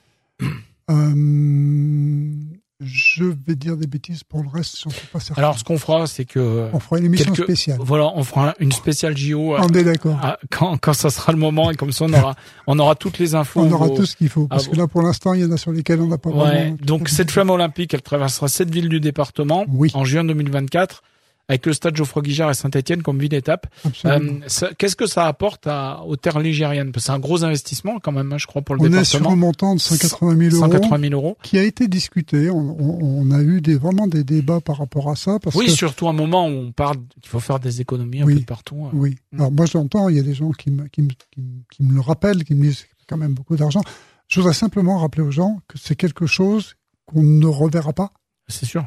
Euh, 3.20 3.30
je 3.30 3.46
vais 3.46 3.56
dire 3.56 3.76
des 3.76 3.86
bêtises 3.86 4.24
pour 4.24 4.42
le 4.42 4.48
reste, 4.48 4.80
j'en 4.82 4.90
suis 4.90 5.06
pas 5.06 5.20
certain. 5.20 5.40
Alors, 5.42 5.58
ce 5.58 5.64
qu'on 5.64 5.78
fera, 5.78 6.06
c'est 6.06 6.24
que 6.24 6.68
on 6.72 6.80
fera 6.80 6.98
une 6.98 7.06
émission 7.06 7.34
spéciale. 7.34 7.78
Voilà, 7.80 8.10
on 8.14 8.22
fera 8.22 8.54
une 8.58 8.72
spéciale 8.72 9.16
JO. 9.16 9.56
On 9.56 9.68
est 9.68 9.84
d'accord. 9.84 10.18
Quand, 10.50 10.76
quand 10.78 10.92
ça 10.92 11.10
sera 11.10 11.32
le 11.32 11.38
moment 11.38 11.70
et 11.70 11.76
comme 11.76 11.92
ça, 11.92 12.04
on 12.04 12.12
aura, 12.12 12.34
on 12.66 12.78
aura 12.78 12.94
toutes 12.94 13.18
les 13.18 13.34
infos. 13.34 13.60
On 13.60 13.72
aura 13.72 13.88
tout 13.88 14.06
ce 14.06 14.16
qu'il 14.16 14.28
faut 14.28 14.46
parce 14.46 14.68
que 14.68 14.76
là, 14.76 14.86
pour 14.86 15.02
l'instant, 15.02 15.34
il 15.34 15.42
y 15.42 15.44
en 15.44 15.52
a 15.52 15.56
sur 15.56 15.72
lesquels 15.72 16.00
on 16.00 16.08
n'a 16.08 16.18
pas. 16.18 16.30
Ouais. 16.30 16.74
Donc 16.80 17.08
cette 17.08 17.30
flamme 17.30 17.50
olympique, 17.50 17.94
elle 17.94 18.02
traversera 18.02 18.48
sept 18.48 18.70
villes 18.70 18.88
du 18.88 19.00
département 19.00 19.64
oui. 19.68 19.90
en 19.94 20.04
juin 20.04 20.24
2024 20.24 21.02
avec 21.48 21.64
le 21.64 21.72
stade 21.72 21.96
Geoffroy 21.96 22.22
Guichard 22.22 22.50
et 22.50 22.54
Saint-Etienne 22.54 23.02
comme 23.02 23.18
ville 23.18 23.30
d'étape. 23.30 23.66
Euh, 24.04 24.40
Qu'est-ce 24.76 24.96
que 24.96 25.06
ça 25.06 25.26
apporte 25.26 25.66
à, 25.66 26.02
aux 26.04 26.16
terres 26.16 26.40
ligériennes 26.40 26.92
Parce 26.92 27.04
que 27.04 27.06
c'est 27.06 27.16
un 27.16 27.18
gros 27.18 27.42
investissement 27.42 27.98
quand 28.00 28.12
même, 28.12 28.32
hein, 28.32 28.38
je 28.38 28.46
crois, 28.46 28.60
pour 28.60 28.74
le 28.74 28.82
on 28.82 28.84
département. 28.84 29.00
On 29.00 29.22
est 29.22 29.24
sur 29.24 29.32
un 29.32 29.36
montant 29.36 29.74
de 29.74 29.80
180 29.80 30.50
000 30.50 30.56
euros. 30.56 30.72
180 30.72 31.08
000 31.08 31.14
euros. 31.14 31.38
Qui 31.42 31.58
a 31.58 31.62
été 31.62 31.88
discuté. 31.88 32.50
On, 32.50 32.58
on, 32.58 33.22
on, 33.22 33.30
a 33.30 33.40
eu 33.40 33.62
des, 33.62 33.76
vraiment 33.76 34.06
des 34.06 34.24
débats 34.24 34.60
par 34.60 34.78
rapport 34.78 35.10
à 35.10 35.16
ça. 35.16 35.38
Parce 35.38 35.56
oui, 35.56 35.66
que... 35.66 35.72
surtout 35.72 36.06
à 36.06 36.10
un 36.10 36.14
moment 36.14 36.46
où 36.46 36.52
on 36.52 36.72
parle 36.72 36.98
qu'il 37.20 37.30
faut 37.30 37.40
faire 37.40 37.60
des 37.60 37.80
économies 37.80 38.20
un 38.20 38.26
oui, 38.26 38.40
peu 38.40 38.44
partout. 38.44 38.84
Hein. 38.84 38.90
Oui. 38.92 39.16
Alors 39.32 39.50
moi 39.50 39.64
j'entends, 39.64 40.10
il 40.10 40.16
y 40.16 40.20
a 40.20 40.22
des 40.22 40.34
gens 40.34 40.50
qui 40.50 40.70
me, 40.70 40.86
qui 40.88 41.00
me, 41.02 41.08
qui 41.08 41.40
me, 41.40 41.62
qui 41.70 41.82
me 41.82 41.94
le 41.94 42.00
rappellent, 42.00 42.44
qui 42.44 42.54
me 42.54 42.62
disent 42.62 42.84
quand 43.08 43.16
même 43.16 43.32
beaucoup 43.32 43.56
d'argent. 43.56 43.80
Je 44.28 44.40
voudrais 44.40 44.54
simplement 44.54 44.98
rappeler 44.98 45.22
aux 45.22 45.30
gens 45.30 45.60
que 45.66 45.78
c'est 45.78 45.96
quelque 45.96 46.26
chose 46.26 46.74
qu'on 47.06 47.22
ne 47.22 47.46
reverra 47.46 47.94
pas. 47.94 48.12
C'est 48.48 48.66
sûr. 48.66 48.84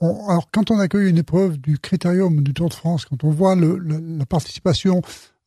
Alors, 0.00 0.48
quand 0.52 0.70
on 0.70 0.78
accueille 0.78 1.08
une 1.08 1.18
épreuve 1.18 1.58
du 1.58 1.78
Critérium 1.78 2.42
du 2.42 2.52
Tour 2.52 2.68
de 2.68 2.74
France, 2.74 3.04
quand 3.04 3.22
on 3.24 3.30
voit 3.30 3.54
la 3.54 4.26
participation 4.26 5.02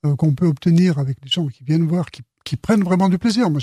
euh, 0.06 0.16
qu'on 0.16 0.34
peut 0.34 0.48
obtenir 0.48 0.98
avec 1.00 1.18
les 1.24 1.30
gens 1.30 1.48
qui 1.48 1.64
viennent 1.64 1.86
voir, 1.86 2.10
qui, 2.12 2.24
prennent 2.62 2.84
vraiment 2.84 3.08
du 3.08 3.18
plaisir. 3.18 3.50
Moi, 3.50 3.62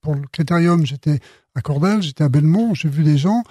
pour 0.00 0.14
le 0.14 0.26
Critérium, 0.32 0.84
j'étais 0.84 1.20
à 1.54 1.62
Cordel, 1.62 2.02
j'étais 2.02 2.24
à 2.24 2.28
Belmont, 2.28 2.74
j'ai 2.74 2.88
vu 2.88 3.02
des 3.02 3.16
gens 3.16 3.42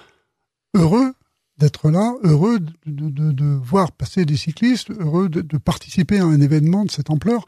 heureux 0.74 1.14
d'être 1.58 1.90
là, 1.90 2.14
heureux 2.22 2.60
de, 2.86 3.44
voir 3.56 3.90
passer 3.90 4.24
des 4.24 4.36
cyclistes, 4.36 4.90
heureux 4.90 5.28
de, 5.28 5.58
participer 5.58 6.18
à 6.18 6.24
un 6.24 6.40
événement 6.40 6.84
de 6.84 6.90
cette 6.90 7.10
ampleur. 7.10 7.44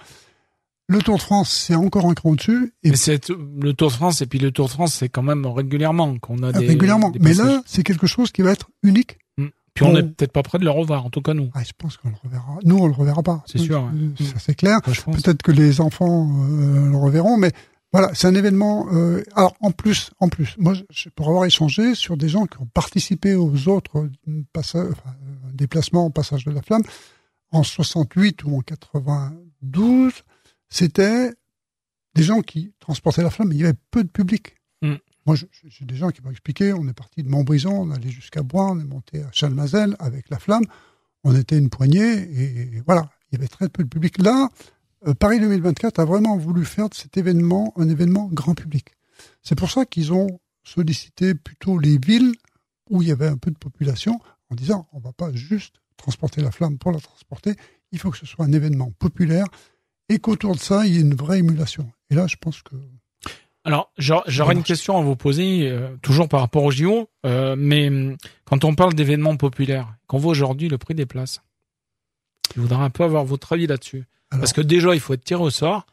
Le 0.91 0.99
Tour 0.99 1.19
de 1.19 1.23
France, 1.23 1.51
c'est 1.51 1.77
encore 1.77 2.07
un 2.07 2.15
cran 2.15 2.35
dessus. 2.35 2.75
Et 2.83 2.91
Mais 2.91 2.97
c'est 2.97 3.29
le 3.29 3.73
Tour 3.75 3.91
de 3.91 3.95
France 3.95 4.23
et 4.23 4.27
puis 4.27 4.41
le 4.41 4.51
Tour 4.51 4.67
de 4.67 4.73
France, 4.73 4.95
c'est 4.95 5.09
quand 5.09 5.23
même 5.23 5.47
régulièrement 5.47 6.19
qu'on 6.19 6.43
a 6.43 6.51
des 6.51 6.67
régulièrement. 6.67 7.11
Des 7.11 7.21
Mais 7.21 7.33
là, 7.33 7.63
c'est 7.65 7.85
quelque 7.85 8.09
chose 8.09 8.33
qui 8.33 8.43
va 8.43 8.51
être 8.51 8.71
unique. 8.83 9.17
Mmh. 9.39 9.47
Puis 9.73 9.85
on 9.85 9.93
n'est 9.93 10.03
peut-être 10.03 10.33
pas 10.33 10.43
prêt 10.43 10.59
de 10.59 10.65
le 10.65 10.71
revoir, 10.73 11.07
en 11.07 11.11
tout 11.11 11.23
cas 11.23 11.33
nous. 11.33 11.49
Ah, 11.55 11.63
je 11.63 11.71
pense 11.79 11.97
qu'on 11.97 12.09
le 12.09 12.17
reverra. 12.25 12.59
Nous, 12.65 12.77
on 12.77 12.89
le 12.89 12.93
reverra 12.93 13.23
pas. 13.23 13.45
C'est 13.47 13.59
sûr. 13.59 13.85
Ouais. 13.85 14.27
Ça 14.27 14.41
c'est 14.41 14.57
clair. 14.57 14.81
Ouais, 14.85 15.13
peut-être 15.13 15.43
que 15.43 15.53
les 15.53 15.81
enfants 15.81 16.29
euh, 16.29 16.91
le 16.91 16.97
reverront, 16.97 17.37
mais 17.37 17.53
voilà, 17.93 18.11
c'est 18.13 18.27
un 18.27 18.35
événement. 18.35 18.89
Euh, 18.93 19.23
alors 19.37 19.55
en 19.61 19.71
plus, 19.71 20.11
en 20.19 20.29
plus, 20.29 20.57
moi, 20.59 20.75
je, 20.91 21.09
pour 21.11 21.29
avoir 21.29 21.45
échangé 21.45 21.95
sur 21.95 22.17
des 22.17 22.29
gens 22.29 22.47
qui 22.47 22.61
ont 22.61 22.69
participé 22.75 23.37
aux 23.37 23.69
autres 23.69 24.09
passages, 24.53 24.89
enfin, 24.91 25.15
déplacements 25.55 26.07
au 26.07 26.11
passage 26.11 26.45
de 26.45 26.51
la 26.51 26.63
flamme 26.63 26.83
en 27.53 27.63
68 27.63 28.43
ou 28.43 28.57
en 28.57 28.61
92 28.61 30.25
c'était 30.71 31.33
des 32.15 32.23
gens 32.23 32.41
qui 32.41 32.73
transportaient 32.81 33.23
la 33.23 33.31
flamme, 33.31 33.49
mais 33.49 33.57
il 33.57 33.61
y 33.61 33.65
avait 33.65 33.79
peu 33.91 34.03
de 34.03 34.09
public. 34.09 34.57
Mm. 34.83 34.95
Moi, 35.27 35.37
j'ai 35.37 35.85
des 35.85 35.97
gens 35.97 36.11
qui 36.11 36.23
m'ont 36.23 36.31
expliqué, 36.31 36.73
on 36.73 36.89
est 36.89 36.95
parti 36.95 37.23
de 37.23 37.29
Montbrison, 37.29 37.73
on 37.73 37.91
allait 37.91 38.09
jusqu'à 38.11 38.43
Bois, 38.43 38.71
on 38.71 38.81
est 38.81 38.85
monté 38.85 39.23
à 39.23 39.31
Chalmazel 39.33 39.95
avec 39.99 40.31
la 40.31 40.39
flamme, 40.39 40.65
on 41.25 41.37
était 41.37 41.59
une 41.59 41.69
poignée, 41.69 42.15
et 42.15 42.83
voilà, 42.87 43.11
il 43.31 43.37
y 43.37 43.39
avait 43.39 43.49
très 43.49 43.69
peu 43.69 43.85
de 43.85 43.89
public. 43.89 44.17
Là, 44.19 44.49
euh, 45.07 45.15
Paris 45.15 45.41
2024 45.41 45.99
a 45.99 46.05
vraiment 46.05 46.37
voulu 46.37 46.65
faire 46.65 46.89
de 46.89 46.95
cet 46.95 47.17
événement 47.17 47.73
un 47.77 47.89
événement 47.89 48.29
grand 48.33 48.55
public. 48.55 48.95
C'est 49.43 49.55
pour 49.55 49.71
ça 49.71 49.85
qu'ils 49.85 50.13
ont 50.13 50.41
sollicité 50.63 51.35
plutôt 51.35 51.79
les 51.79 51.99
villes 51.99 52.35
où 52.89 53.03
il 53.03 53.09
y 53.09 53.13
avait 53.13 53.29
un 53.29 53.37
peu 53.37 53.51
de 53.51 53.59
population 53.59 54.21
en 54.51 54.55
disant, 54.55 54.89
on 54.93 54.99
va 54.99 55.13
pas 55.13 55.33
juste 55.33 55.77
transporter 55.97 56.43
la 56.43 56.51
flamme 56.51 56.79
pour 56.79 56.93
la 56.93 57.01
transporter, 57.01 57.55
il 57.93 57.99
faut 57.99 58.11
que 58.11 58.17
ce 58.17 58.27
soit 58.27 58.45
un 58.45 58.53
événement 58.53 58.91
populaire 58.99 59.47
et 60.11 60.19
qu'autour 60.19 60.57
de 60.57 60.61
ça, 60.61 60.85
il 60.87 60.95
y 60.95 60.99
ait 60.99 61.03
une 61.03 61.15
vraie 61.15 61.39
émulation. 61.39 61.91
Et 62.11 62.15
là, 62.17 62.27
je 62.27 62.37
pense 62.37 62.61
que. 62.63 62.75
Alors, 63.65 63.93
j'aurais 63.97 64.55
une 64.55 64.65
question 64.65 64.99
à 64.99 65.03
vous 65.03 65.17
poser, 65.17 65.69
euh, 65.69 65.97
toujours 66.03 66.29
par 66.29 66.41
rapport 66.41 66.65
au 66.65 66.71
JO, 66.71 67.09
euh, 67.25 67.55
mais 67.57 67.91
quand 68.45 68.65
on 68.65 68.75
parle 68.75 68.95
d'événements 68.95 69.37
populaires, 69.37 69.95
qu'on 70.09 70.19
voit 70.19 70.33
aujourd'hui 70.33 70.69
le 70.69 70.79
prix 70.79 70.95
des 70.95 71.07
places, 71.07 71.43
je 72.57 72.61
voudrais 72.61 72.83
un 72.83 72.91
peu 72.91 73.05
avoir 73.05 73.25
votre 73.25 73.53
avis 73.53 73.69
là-dessus. 73.69 74.05
Parce 74.31 74.53
que 74.53 74.61
déjà, 74.61 74.95
il 74.95 75.01
faut 75.01 75.15
être 75.15 75.25
tiré 75.25 75.43
au 75.43 75.51
sort. 75.51 75.87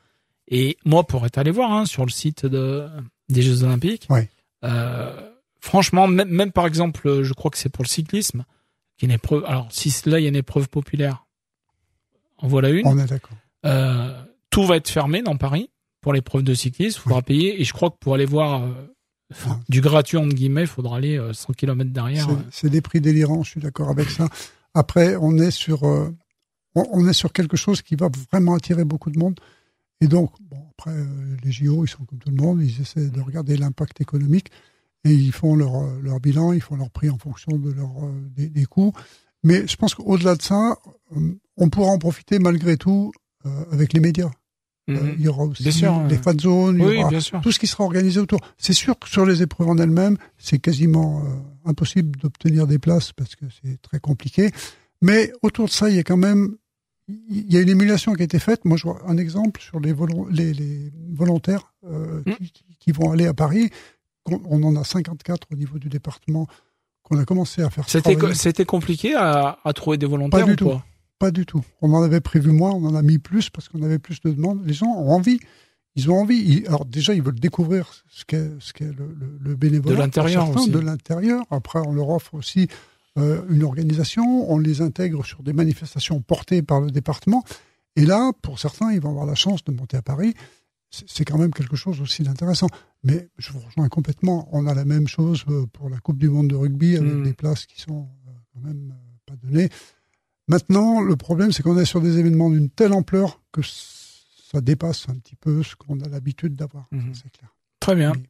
Et 0.47 0.77
moi, 0.85 1.03
pour 1.05 1.25
être 1.25 1.37
allé 1.37 1.51
voir 1.51 1.71
hein, 1.71 1.85
sur 1.85 2.05
le 2.05 2.11
site 2.11 2.45
de, 2.45 2.87
des 3.29 3.41
Jeux 3.41 3.63
Olympiques, 3.63 4.07
ouais. 4.09 4.29
euh, 4.63 5.29
franchement, 5.59 6.07
même, 6.07 6.29
même, 6.29 6.51
par 6.51 6.65
exemple, 6.65 7.23
je 7.23 7.33
crois 7.33 7.51
que 7.51 7.57
c'est 7.57 7.69
pour 7.69 7.83
le 7.83 7.89
cyclisme, 7.89 8.45
qui 8.97 9.05
est 9.05 9.07
une 9.07 9.13
épreuve. 9.13 9.43
Alors, 9.45 9.67
si 9.71 9.91
là, 10.07 10.19
il 10.19 10.23
y 10.23 10.25
a 10.25 10.29
une 10.29 10.35
épreuve 10.35 10.69
populaire, 10.69 11.25
en 12.37 12.47
voilà 12.47 12.69
une. 12.69 12.87
On 12.87 12.97
est 12.97 13.05
d'accord. 13.05 13.37
Euh, 13.67 14.23
tout 14.49 14.65
va 14.65 14.77
être 14.77 14.89
fermé 14.89 15.21
dans 15.21 15.37
Paris 15.37 15.69
pour 16.01 16.13
l'épreuve 16.13 16.43
de 16.43 16.53
cyclisme. 16.53 16.99
Il 16.99 17.01
faudra 17.03 17.19
oui. 17.19 17.25
payer. 17.25 17.61
Et 17.61 17.63
je 17.63 17.73
crois 17.73 17.89
que 17.89 17.97
pour 17.99 18.13
aller 18.13 18.25
voir 18.25 18.63
euh, 18.63 18.71
enfin, 19.31 19.59
du 19.69 19.81
gratuit, 19.81 20.17
entre 20.17 20.33
guillemets, 20.33 20.61
il 20.61 20.67
faudra 20.67 20.97
aller 20.97 21.17
euh, 21.17 21.33
100 21.33 21.53
km 21.53 21.91
derrière. 21.91 22.27
C'est 22.51 22.69
des 22.69 22.81
prix 22.81 23.01
délirants, 23.01 23.43
je 23.43 23.51
suis 23.51 23.61
d'accord 23.61 23.89
avec 23.89 24.09
ça. 24.09 24.29
Après, 24.73 25.15
on 25.15 25.37
est 25.37 25.51
sur, 25.51 25.83
euh, 25.83 26.09
on 26.75 27.07
est 27.07 27.13
sur 27.13 27.33
quelque 27.33 27.57
chose 27.57 27.81
qui 27.81 27.95
va 27.95 28.09
vraiment 28.31 28.55
attirer 28.55 28.85
beaucoup 28.85 29.11
de 29.11 29.19
monde. 29.19 29.39
Et 30.01 30.07
donc, 30.07 30.31
bon, 30.41 30.63
après, 30.71 30.91
euh, 30.91 31.37
les 31.43 31.51
JO, 31.51 31.83
ils 31.85 31.89
sont 31.89 32.05
comme 32.05 32.19
tout 32.19 32.29
le 32.29 32.35
monde. 32.35 32.61
Ils 32.61 32.81
essaient 32.81 33.09
de 33.09 33.21
regarder 33.21 33.57
l'impact 33.57 33.99
économique 34.01 34.51
et 35.03 35.11
ils 35.11 35.31
font 35.31 35.55
leur, 35.55 35.83
leur 36.01 36.19
bilan, 36.19 36.53
ils 36.53 36.61
font 36.61 36.75
leur 36.75 36.89
prix 36.89 37.09
en 37.09 37.17
fonction 37.17 37.57
de 37.57 37.71
leur, 37.71 37.91
euh, 38.03 38.29
des, 38.35 38.49
des 38.49 38.65
coûts. 38.65 38.93
Mais 39.43 39.67
je 39.67 39.75
pense 39.75 39.95
qu'au-delà 39.95 40.35
de 40.35 40.41
ça, 40.41 40.77
euh, 41.15 41.39
on 41.57 41.69
pourra 41.69 41.91
en 41.91 41.97
profiter 41.97 42.39
malgré 42.39 42.77
tout 42.77 43.11
euh, 43.15 43.26
avec 43.71 43.93
les 43.93 43.99
médias. 43.99 44.31
Mmh. 44.87 44.95
Euh, 44.95 45.13
il 45.17 45.25
y 45.25 45.27
aura 45.27 45.43
aussi 45.43 45.71
sûr, 45.71 46.01
les 46.03 46.17
fan 46.17 46.39
zones, 46.39 46.77
il 46.79 46.85
oui, 46.85 46.95
y 46.95 46.99
aura 46.99 47.09
bien 47.09 47.19
sûr. 47.19 47.41
tout 47.41 47.51
ce 47.51 47.59
qui 47.59 47.67
sera 47.67 47.83
organisé 47.83 48.19
autour. 48.19 48.39
C'est 48.57 48.73
sûr 48.73 48.97
que 48.97 49.09
sur 49.09 49.25
les 49.25 49.41
épreuves 49.41 49.67
en 49.67 49.77
elles-mêmes, 49.77 50.17
c'est 50.37 50.59
quasiment 50.59 51.19
euh, 51.19 51.69
impossible 51.69 52.17
d'obtenir 52.17 52.67
des 52.67 52.79
places 52.79 53.11
parce 53.11 53.35
que 53.35 53.45
c'est 53.61 53.81
très 53.81 53.99
compliqué. 53.99 54.51
Mais 55.01 55.33
autour 55.41 55.65
de 55.65 55.71
ça, 55.71 55.89
il 55.89 55.97
y 55.97 55.99
a 55.99 56.03
quand 56.03 56.17
même 56.17 56.55
il 57.29 57.53
y 57.53 57.57
a 57.57 57.61
une 57.61 57.69
émulation 57.69 58.13
qui 58.13 58.21
a 58.21 58.25
été 58.25 58.39
faite. 58.39 58.65
Moi, 58.65 58.75
je 58.77 58.83
vois 58.83 58.99
un 59.07 59.17
exemple 59.17 59.61
sur 59.61 59.79
les, 59.79 59.93
volo 59.93 60.27
les, 60.29 60.53
les 60.53 60.91
volontaires 61.13 61.73
euh, 61.85 62.21
mmh. 62.25 62.33
qui, 62.33 62.65
qui, 62.79 62.91
vont 62.91 63.11
aller 63.11 63.27
à 63.27 63.33
Paris. 63.33 63.69
On 64.25 64.61
en 64.63 64.75
a 64.75 64.83
54 64.83 65.47
au 65.51 65.55
niveau 65.55 65.79
du 65.79 65.87
département 65.87 66.47
qu'on 67.03 67.17
a 67.17 67.23
commencé 67.23 67.61
à 67.61 67.69
faire. 67.69 67.85
C'était 67.87 68.65
compliqué 68.65 69.15
à, 69.15 69.57
à, 69.63 69.73
trouver 69.73 69.97
des 69.97 70.05
volontaires 70.05 70.41
pas 70.41 70.45
du 70.45 70.51
ou 70.51 70.55
tout. 70.55 70.81
Pas 71.19 71.31
du 71.31 71.45
tout. 71.45 71.63
On 71.81 71.93
en 71.93 72.03
avait 72.03 72.21
prévu 72.21 72.51
moins, 72.51 72.71
on 72.71 72.85
en 72.85 72.95
a 72.95 73.01
mis 73.01 73.17
plus 73.17 73.49
parce 73.49 73.69
qu'on 73.69 73.81
avait 73.81 73.99
plus 73.99 74.21
de 74.21 74.31
demandes. 74.31 74.61
Les 74.65 74.73
gens 74.73 74.87
ont 74.87 75.09
envie. 75.09 75.39
Ils 75.95 76.11
ont 76.11 76.19
envie. 76.19 76.63
Alors 76.67 76.85
déjà, 76.85 77.15
ils 77.15 77.23
veulent 77.23 77.39
découvrir 77.39 77.91
ce 78.07 78.23
qu'est 78.23 78.51
ce 78.59 78.71
qu'est 78.71 78.85
le, 78.85 79.15
le, 79.19 79.37
le 79.39 79.55
bénévolat. 79.55 79.95
De 79.95 79.99
l'intérieur 79.99 80.49
aussi. 80.55 80.69
De 80.69 80.79
l'intérieur. 80.79 81.43
Après, 81.49 81.79
on 81.79 81.91
leur 81.91 82.09
offre 82.09 82.35
aussi 82.35 82.67
euh, 83.17 83.41
une 83.49 83.63
organisation. 83.63 84.51
On 84.51 84.59
les 84.59 84.81
intègre 84.81 85.25
sur 85.25 85.41
des 85.41 85.53
manifestations 85.53 86.21
portées 86.21 86.61
par 86.61 86.81
le 86.81 86.91
département. 86.91 87.43
Et 87.95 88.05
là, 88.05 88.31
pour 88.43 88.59
certains, 88.59 88.91
ils 88.91 89.01
vont 89.01 89.09
avoir 89.09 89.25
la 89.25 89.33
chance 89.33 89.63
de 89.63 89.71
monter 89.71 89.97
à 89.97 90.03
Paris. 90.03 90.35
C'est 90.91 91.25
quand 91.25 91.39
même 91.39 91.51
quelque 91.51 91.75
chose 91.75 91.99
aussi 91.99 92.21
d'intéressant. 92.21 92.67
Mais 93.03 93.29
je 93.39 93.51
vous 93.51 93.59
rejoins 93.59 93.89
complètement. 93.89 94.47
On 94.51 94.67
a 94.67 94.75
la 94.75 94.85
même 94.85 95.07
chose 95.07 95.43
euh, 95.49 95.65
pour 95.73 95.89
la 95.89 95.97
Coupe 95.97 96.19
du 96.19 96.29
Monde 96.29 96.49
de 96.49 96.55
rugby 96.55 96.95
avec 96.95 97.11
mmh. 97.11 97.23
des 97.23 97.33
places 97.33 97.65
qui 97.65 97.81
sont 97.81 98.07
euh, 98.27 98.31
quand 98.53 98.59
même 98.61 98.93
pas 99.25 99.35
données. 99.35 99.69
Maintenant, 100.47 101.01
le 101.01 101.15
problème, 101.15 101.51
c'est 101.51 101.63
qu'on 101.63 101.77
est 101.77 101.85
sur 101.85 102.01
des 102.01 102.19
événements 102.19 102.49
d'une 102.49 102.69
telle 102.69 102.93
ampleur 102.93 103.41
que 103.51 103.61
ça 103.63 104.61
dépasse 104.61 105.07
un 105.09 105.15
petit 105.15 105.35
peu 105.35 105.61
ce 105.63 105.75
qu'on 105.75 105.99
a 105.99 106.07
l'habitude 106.07 106.55
d'avoir. 106.55 106.87
Mmh. 106.91 107.11
C'est 107.13 107.31
clair. 107.31 107.53
Très 107.79 107.95
bien. 107.95 108.13
Oui. 108.13 108.23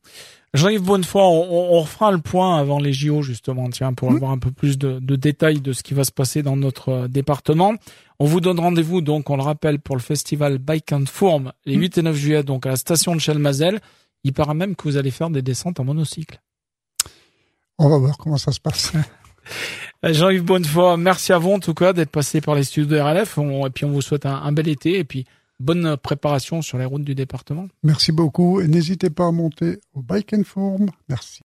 Jean-Yves 0.54 0.82
Bonnefoy, 0.82 1.22
on, 1.22 1.76
on, 1.76 1.82
refera 1.82 2.12
le 2.12 2.18
point 2.18 2.58
avant 2.58 2.80
les 2.80 2.92
JO, 2.92 3.22
justement, 3.22 3.70
tiens, 3.70 3.94
pour 3.94 4.12
mmh. 4.12 4.16
avoir 4.16 4.32
un 4.32 4.40
peu 4.40 4.52
plus 4.52 4.78
de, 4.78 5.00
de, 5.00 5.16
détails 5.16 5.62
de 5.62 5.74
ce 5.74 5.84
qui 5.84 5.94
va 5.94 6.04
se 6.04 6.12
passer 6.12 6.42
dans 6.42 6.56
notre 6.56 6.90
euh, 6.90 7.08
département. 7.08 7.76
On 8.20 8.26
vous 8.26 8.42
donne 8.42 8.60
rendez-vous, 8.60 9.02
donc, 9.02 9.30
on 9.30 9.38
le 9.38 9.44
rappelle, 9.44 9.80
pour 9.80 9.96
le 9.96 10.02
festival 10.02 10.58
Bike 10.58 10.92
and 10.92 11.06
Fourm, 11.06 11.54
les 11.66 11.76
8 11.76 12.00
et 12.00 12.02
9 12.02 12.16
juillet, 12.16 12.44
donc, 12.44 12.66
à 12.66 12.70
la 12.70 12.78
station 12.78 13.14
de 13.16 13.20
Chalmazel. 13.20 13.80
Il 14.24 14.34
paraît 14.34 14.56
même 14.56 14.76
que 14.76 14.84
vous 14.84 14.98
allez 14.98 15.12
faire 15.12 15.30
des 15.30 15.44
descentes 15.44 15.80
en 15.80 15.84
monocycle. 15.84 16.42
On 17.78 17.90
va 17.90 17.98
voir 17.98 18.18
comment 18.18 18.38
ça 18.38 18.52
se 18.52 18.60
passe. 18.60 18.92
Jean-Yves 20.14 20.44
Bonnefoy, 20.44 20.98
merci 20.98 21.34
à 21.34 21.38
vous 21.38 21.52
en 21.52 21.60
tout 21.60 21.74
cas 21.74 21.94
d'être 21.94 22.12
passé 22.12 22.42
par 22.42 22.56
les 22.56 22.64
studios 22.64 22.88
de 22.88 23.00
RLF. 23.00 23.38
Et 23.38 23.70
puis 23.70 23.86
on 23.86 23.90
vous 23.90 24.02
souhaite 24.02 24.26
un, 24.26 24.36
un, 24.36 24.52
bel 24.52 24.68
été 24.68 24.98
et 25.00 25.04
puis 25.04 25.26
bonne 25.60 25.98
préparation 25.98 26.62
sur 26.62 26.78
les 26.78 26.86
routes 26.86 27.04
du 27.04 27.16
département. 27.16 27.68
Merci 27.84 28.12
beaucoup 28.12 28.62
et 28.62 28.68
n'hésitez 28.68 29.10
pas 29.10 29.28
à 29.28 29.32
monter 29.32 29.80
au 29.94 30.02
Bike 30.02 30.34
and 30.34 30.44
Form. 30.44 30.88
Merci. 31.10 31.42